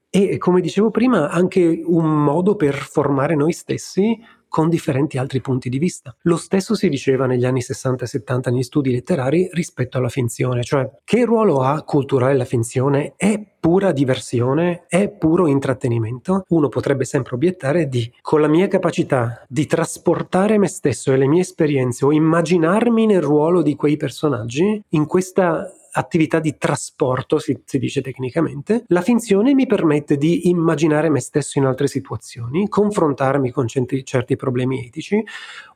e, 0.09 0.37
come 0.37 0.61
dicevo 0.61 0.91
prima, 0.91 1.29
anche 1.29 1.81
un 1.83 2.05
modo 2.23 2.55
per 2.55 2.75
formare 2.75 3.35
noi 3.35 3.51
stessi 3.51 4.17
con 4.47 4.69
differenti 4.69 5.17
altri 5.17 5.41
punti 5.41 5.67
di 5.67 5.77
vista. 5.77 6.15
Lo 6.21 6.37
stesso 6.37 6.75
si 6.75 6.87
diceva 6.87 7.25
negli 7.25 7.43
anni 7.43 7.61
60 7.61 8.05
e 8.05 8.07
70 8.07 8.51
negli 8.51 8.63
studi 8.63 8.91
letterari 8.91 9.49
rispetto 9.51 9.97
alla 9.97 10.07
finzione, 10.07 10.63
cioè 10.63 10.89
che 11.03 11.25
ruolo 11.25 11.59
ha 11.59 11.83
culturale 11.83 12.37
la 12.37 12.45
finzione? 12.45 13.15
È 13.17 13.37
pura 13.59 13.91
diversione? 13.91 14.85
È 14.87 15.09
puro 15.09 15.47
intrattenimento? 15.47 16.45
Uno 16.47 16.69
potrebbe 16.69 17.03
sempre 17.03 17.35
obiettare 17.35 17.89
di 17.89 18.09
con 18.21 18.39
la 18.39 18.47
mia 18.47 18.69
capacità 18.69 19.43
di 19.49 19.65
trasportare 19.65 20.57
me 20.57 20.69
stesso 20.69 21.11
e 21.11 21.17
le 21.17 21.27
mie 21.27 21.41
esperienze 21.41 22.05
o 22.05 22.13
immaginarmi 22.13 23.07
nel 23.07 23.21
ruolo 23.21 23.61
di 23.61 23.75
quei 23.75 23.97
personaggi, 23.97 24.81
in 24.89 25.05
questa 25.05 25.69
attività 25.97 26.39
di 26.39 26.57
trasporto, 26.57 27.39
si, 27.39 27.59
si 27.65 27.79
dice 27.79 28.01
tecnicamente. 28.01 28.83
La 28.87 29.01
finzione 29.01 29.53
mi 29.53 29.65
permette 29.65 30.17
di 30.17 30.49
immaginare 30.49 31.09
me 31.09 31.19
stesso 31.19 31.59
in 31.59 31.65
altre 31.65 31.87
situazioni, 31.87 32.67
confrontarmi 32.67 33.51
con 33.51 33.67
certi 33.67 34.35
problemi 34.35 34.85
etici, 34.85 35.23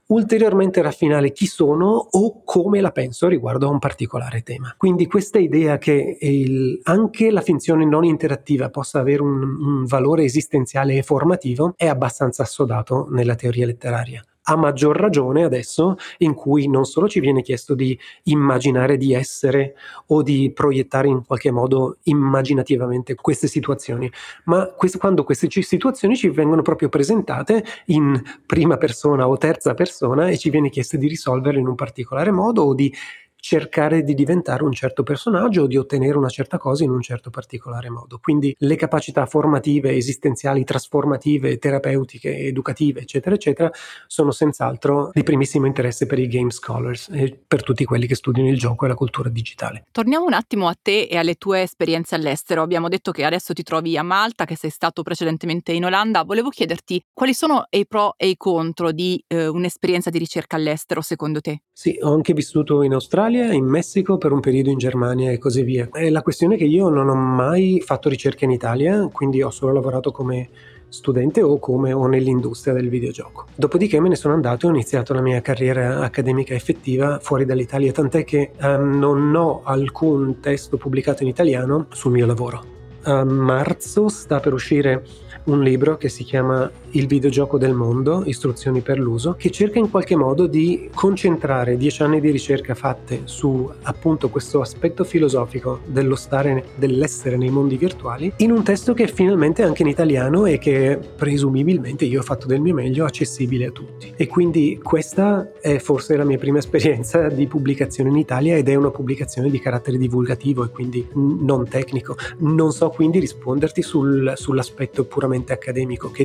ulteriormente 0.08 0.82
raffinare 0.82 1.32
chi 1.32 1.46
sono 1.46 2.08
o 2.12 2.44
come 2.44 2.82
la 2.82 2.92
penso 2.92 3.28
riguardo 3.28 3.68
a 3.68 3.72
un 3.72 3.80
particolare 3.80 4.42
tema. 4.42 4.74
Quindi 4.78 5.06
questa 5.08 5.40
idea 5.40 5.78
che 5.78 6.18
il, 6.20 6.80
anche 6.84 7.32
la 7.32 7.42
finzione 7.42 7.86
non 7.86 8.04
interattiva 8.04 8.70
possa 8.70 9.00
avere 9.00 9.22
un, 9.22 9.42
un 9.42 9.86
valore 9.86 10.24
esistenziale 10.24 10.98
e 10.98 11.04
formativo 11.04 11.74
è 11.76 11.88
abbastanza 11.88 12.44
assodato 12.44 13.08
nella 13.10 13.36
teoria 13.36 13.66
letteraria 13.66 14.24
a 14.50 14.56
maggior 14.56 14.98
ragione 14.98 15.44
adesso 15.44 15.96
in 16.20 16.34
cui 16.34 16.68
non 16.68 16.86
solo 16.86 17.08
ci 17.08 17.20
viene 17.20 17.42
chiesto 17.44 17.76
di 17.76 17.98
immaginare 18.24 18.98
di 18.98 19.14
essere 19.14 19.76
o 20.08 20.24
di 20.24 20.52
proiettare 20.52 21.08
in 21.08 21.24
qualche 21.24 21.52
modo 21.52 21.98
immaginativamente 22.04 23.14
queste 23.16 23.48
situazioni, 23.48 24.12
ma 24.46 24.66
quest- 24.68 24.98
quando 24.98 25.24
queste 25.24 25.48
situazioni 25.50 26.16
ci 26.16 26.30
vengono 26.30 26.64
proprio 26.64 26.90
presentate 26.90 27.64
in 27.86 28.20
prima 28.46 28.78
persona 28.78 29.28
o 29.28 29.38
terza 29.38 29.74
persona 29.76 30.30
e 30.30 30.38
ci 30.38 30.50
viene 30.50 30.70
chiesto 30.70 30.98
di 30.98 31.08
risolverle 31.08 31.60
in 31.60 31.68
un 31.68 31.76
particolare 31.76 32.32
modo 32.32 32.64
o 32.64 32.74
di 32.74 32.92
cercare 33.40 34.04
di 34.04 34.14
diventare 34.14 34.64
un 34.64 34.74
certo 34.74 35.04
personaggio 35.04 35.64
o 35.64 35.68
di 35.68 35.78
ottenere 35.78 36.18
una 36.18 36.30
certa 36.30 36.58
cosa 36.58 36.84
in 36.84 36.92
un 36.92 37.02
certo 37.02 37.30
particolare 37.30 37.90
modo. 37.90 38.20
Quindi 38.22 38.56
le 38.60 38.76
capacità 38.76 39.26
formative, 39.26 39.96
esistenziali, 39.96 40.64
trasformative, 40.64 41.58
terapeutiche, 41.58 42.38
educative, 42.38 43.02
eccetera, 43.02 43.36
eccetera, 43.36 43.72
sono 44.08 44.32
senz'altro 44.32 45.10
di 45.14 45.24
primissimo 45.24 45.66
interesse 45.66 46.06
per 46.06 46.20
i 46.20 46.28
game 46.28 46.52
scholars 46.52 47.10
e 47.12 47.40
per 47.48 47.64
tutti 47.64 47.86
quelli 47.86 48.08
che 48.08 48.16
studiano 48.16 48.50
il 48.50 48.58
gioco 48.58 48.86
e 48.86 48.90
la 48.90 48.96
cultura 48.96 49.30
digitale. 49.30 49.86
Torniamo 49.92 50.26
un 50.26 50.34
attimo 50.34 50.68
a 50.68 50.76
te 50.80 51.04
e 51.04 51.18
alle 51.18 51.36
tue 51.36 51.62
esperienze 51.62 52.16
all'estero. 52.16 52.62
Abbiamo 52.62 52.90
detto 52.90 53.12
che 53.12 53.24
adesso 53.24 53.54
ti 53.54 53.64
trovi 53.64 53.98
a 53.98 54.04
Malta, 54.04 54.46
che 54.46 54.56
sei 54.56 54.70
stato 54.70 55.02
precedentemente 55.02 55.72
in 55.72 55.86
Olanda. 55.86 56.24
Volevo 56.24 56.50
chiederti 56.50 57.02
quali 57.14 57.34
sono 57.34 57.66
i 57.70 57.88
pro 57.88 58.16
e 58.18 58.28
i 58.28 58.38
contro 58.38 58.92
di 58.92 59.24
eh, 59.28 59.48
un'esperienza 59.48 60.10
di 60.10 60.18
ricerca 60.18 60.56
all'estero 60.56 61.02
secondo 61.02 61.40
te? 61.42 61.62
Sì, 61.72 61.98
ho 62.02 62.14
anche 62.14 62.34
vissuto 62.34 62.84
in 62.84 62.94
Australia 62.94 63.29
Australia, 63.30 63.54
in 63.54 63.66
Messico, 63.66 64.18
per 64.18 64.32
un 64.32 64.40
periodo 64.40 64.72
in 64.72 64.80
Germania 64.80 65.32
e 65.32 65.38
così 65.38 65.62
via. 65.62 65.88
E 65.94 66.10
la 66.10 66.24
questione 66.24 66.56
è 66.56 66.58
che 66.58 66.64
io 66.64 66.90
non 66.90 67.10
ho 67.10 67.16
mai 67.16 67.80
fatto 67.86 68.10
ricerca 68.10 68.46
in 68.46 68.52
Italia, 68.52 69.08
quindi 69.12 69.44
ho 69.44 69.52
solo 69.52 69.72
lavorato 69.72 70.12
come 70.12 70.50
studente 70.88 71.44
o 71.44 71.60
come 71.60 71.94
o 71.94 72.08
nell'industria 72.08 72.74
del 72.74 72.90
videogioco. 72.90 73.46
Dopodiché 73.54 74.00
me 74.00 74.10
ne 74.10 74.16
sono 74.16 74.34
andato 74.34 74.66
e 74.66 74.70
ho 74.70 74.74
iniziato 74.74 75.14
la 75.14 75.22
mia 75.22 75.42
carriera 75.42 76.00
accademica 76.00 76.56
effettiva 76.56 77.20
fuori 77.22 77.46
dall'Italia, 77.46 77.92
tant'è 77.92 78.24
che 78.24 78.52
um, 78.62 78.98
non 78.98 79.36
ho 79.36 79.62
alcun 79.64 80.40
testo 80.40 80.78
pubblicato 80.78 81.22
in 81.22 81.30
italiano 81.30 81.86
sul 81.92 82.12
mio 82.12 82.26
lavoro. 82.26 82.64
A 83.04 83.24
marzo 83.24 84.10
sta 84.10 84.40
per 84.40 84.54
uscire 84.54 85.06
un 85.44 85.62
libro 85.62 85.98
che 85.98 86.10
si 86.10 86.24
chiama 86.24 86.70
Il 86.92 87.06
videogioco 87.06 87.58
del 87.58 87.74
mondo, 87.74 88.24
istruzioni 88.26 88.82
per 88.82 89.00
l'uso, 89.00 89.36
che 89.38 89.52
cerca 89.52 89.78
in 89.78 89.92
qualche 89.92 90.16
modo 90.16 90.48
di 90.48 90.90
concentrare 90.94 91.78
dieci 91.78 92.02
anni 92.02 92.20
di 92.20 92.32
ricerca 92.32 92.74
fatte 92.74 93.22
su 93.26 93.70
appunto 93.84 94.30
questo 94.30 94.62
aspetto 94.62 95.04
filosofico 95.04 95.82
dello 95.86 96.16
stare, 96.16 96.70
dell'essere 96.76 97.38
nei 97.38 97.50
mondi 97.50 97.78
virtuali, 97.78 98.34
in 98.38 98.52
un 98.52 98.64
testo 98.64 98.94
che 98.94 99.04
è 99.04 99.08
finalmente 99.08 99.62
anche 99.62 99.84
in 99.84 99.88
italiano 99.88 100.46
e 100.46 100.58
che 100.58 101.00
presumibilmente 101.16 102.06
io 102.06 102.22
ho 102.22 102.24
fatto 102.24 102.48
del 102.48 102.60
mio 102.60 102.74
meglio 102.74 103.06
accessibile 103.06 103.68
a 103.68 103.72
tutti. 103.72 104.12
E 104.16 104.28
quindi 104.28 104.80
questa 104.82 105.52
è 105.62 105.78
forse 105.78 106.16
la 106.16 106.26
mia 106.26 106.38
prima 106.38 106.58
esperienza 106.58 107.28
di 107.28 107.46
pubblicazione 107.46 108.10
in 108.10 108.18
Italia 108.18 108.58
ed 108.58 108.68
è 108.68 108.76
una 108.76 108.90
pubblicazione 108.90 109.50
di 109.50 109.60
carattere 109.60 109.98
divulgativo 109.98 110.64
e 110.64 110.70
quindi 110.70 111.08
non 111.14 111.68
tecnico. 111.68 112.16
Non 112.40 112.72
so 112.72 112.90
quindi 112.90 113.20
risponderti 113.20 113.82
sul, 113.82 114.34
sull'aspetto 114.36 115.06
puramente 115.06 115.54
accademico, 115.54 116.10
che 116.10 116.24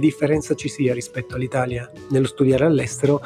differenza 0.55 0.57
ci 0.57 0.69
sia 0.69 0.95
rispetto 0.95 1.35
all'Italia 1.35 1.91
nello 2.09 2.27
studiare 2.27 2.65
all'estero. 2.65 3.21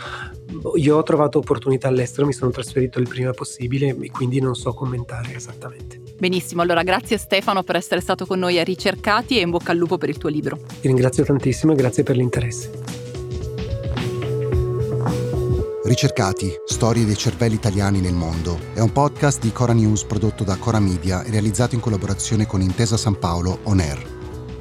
Io 0.77 0.97
ho 0.97 1.03
trovato 1.03 1.39
opportunità 1.39 1.89
all'estero, 1.89 2.27
mi 2.27 2.33
sono 2.33 2.51
trasferito 2.51 2.99
il 2.99 3.09
prima 3.09 3.31
possibile 3.33 3.97
e 4.01 4.11
quindi 4.11 4.41
non 4.41 4.55
so 4.55 4.73
commentare 4.73 5.35
esattamente. 5.35 6.01
Benissimo, 6.19 6.63
allora 6.63 6.83
grazie 6.83 7.19
Stefano 7.19 7.63
per 7.63 7.77
essere 7.77 8.01
stato 8.01 8.27
con 8.27 8.39
noi 8.39 8.59
a 8.59 8.65
Ricercati 8.65 9.39
e 9.39 9.43
in 9.43 9.51
bocca 9.51 9.73
al 9.73 9.79
lupo 9.79 9.99
per 9.99 10.09
il 10.09 10.17
tuo 10.17 10.29
libro. 10.29 10.59
Ti 10.81 10.89
ringrazio 10.89 11.25
tantissimo 11.25 11.73
e 11.73 11.77
grazie 11.77 12.03
per 12.03 12.17
l'interesse. 12.17 12.97
Ricercati, 15.85 16.53
storie 16.67 17.07
dei 17.07 17.17
cervelli 17.17 17.55
italiani 17.55 18.01
nel 18.01 18.13
mondo, 18.13 18.59
è 18.75 18.81
un 18.81 18.93
podcast 18.93 19.41
di 19.41 19.53
Cora 19.53 19.73
News 19.73 20.05
prodotto 20.05 20.45
da 20.45 20.57
Cora 20.57 20.81
Media 20.81 21.23
e 21.23 21.31
realizzato 21.31 21.77
in 21.77 21.81
collaborazione 21.81 22.47
con 22.47 22.61
Intesa 22.61 22.99
San 22.99 23.19
Paolo 23.19 23.61
On 23.63 23.81
Air. 23.81 24.18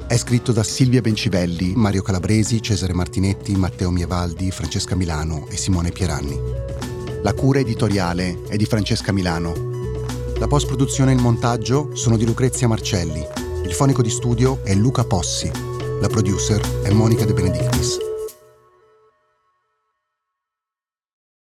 È 0.08 0.16
scritto 0.16 0.52
da 0.52 0.62
Silvia 0.62 1.02
Bencivelli, 1.02 1.74
Mario 1.76 2.00
Calabresi, 2.00 2.62
Cesare 2.62 2.94
Martinetti, 2.94 3.54
Matteo 3.56 3.90
Mievaldi, 3.90 4.50
Francesca 4.50 4.94
Milano 4.94 5.46
e 5.50 5.58
Simone 5.58 5.90
Pieranni. 5.90 6.40
La 7.20 7.34
cura 7.34 7.58
editoriale 7.58 8.38
è 8.48 8.56
di 8.56 8.64
Francesca 8.64 9.12
Milano. 9.12 9.52
La 10.38 10.46
post-produzione 10.46 11.12
e 11.12 11.14
il 11.14 11.20
montaggio 11.20 11.94
sono 11.94 12.16
di 12.16 12.24
Lucrezia 12.24 12.66
Marcelli. 12.66 13.22
Il 13.64 13.74
fonico 13.74 14.00
di 14.00 14.08
studio 14.08 14.60
è 14.64 14.74
Luca 14.74 15.04
Possi. 15.04 15.50
La 16.00 16.08
producer 16.08 16.58
è 16.80 16.90
Monica 16.90 17.26
De 17.26 17.34
Benedictis. 17.34 18.07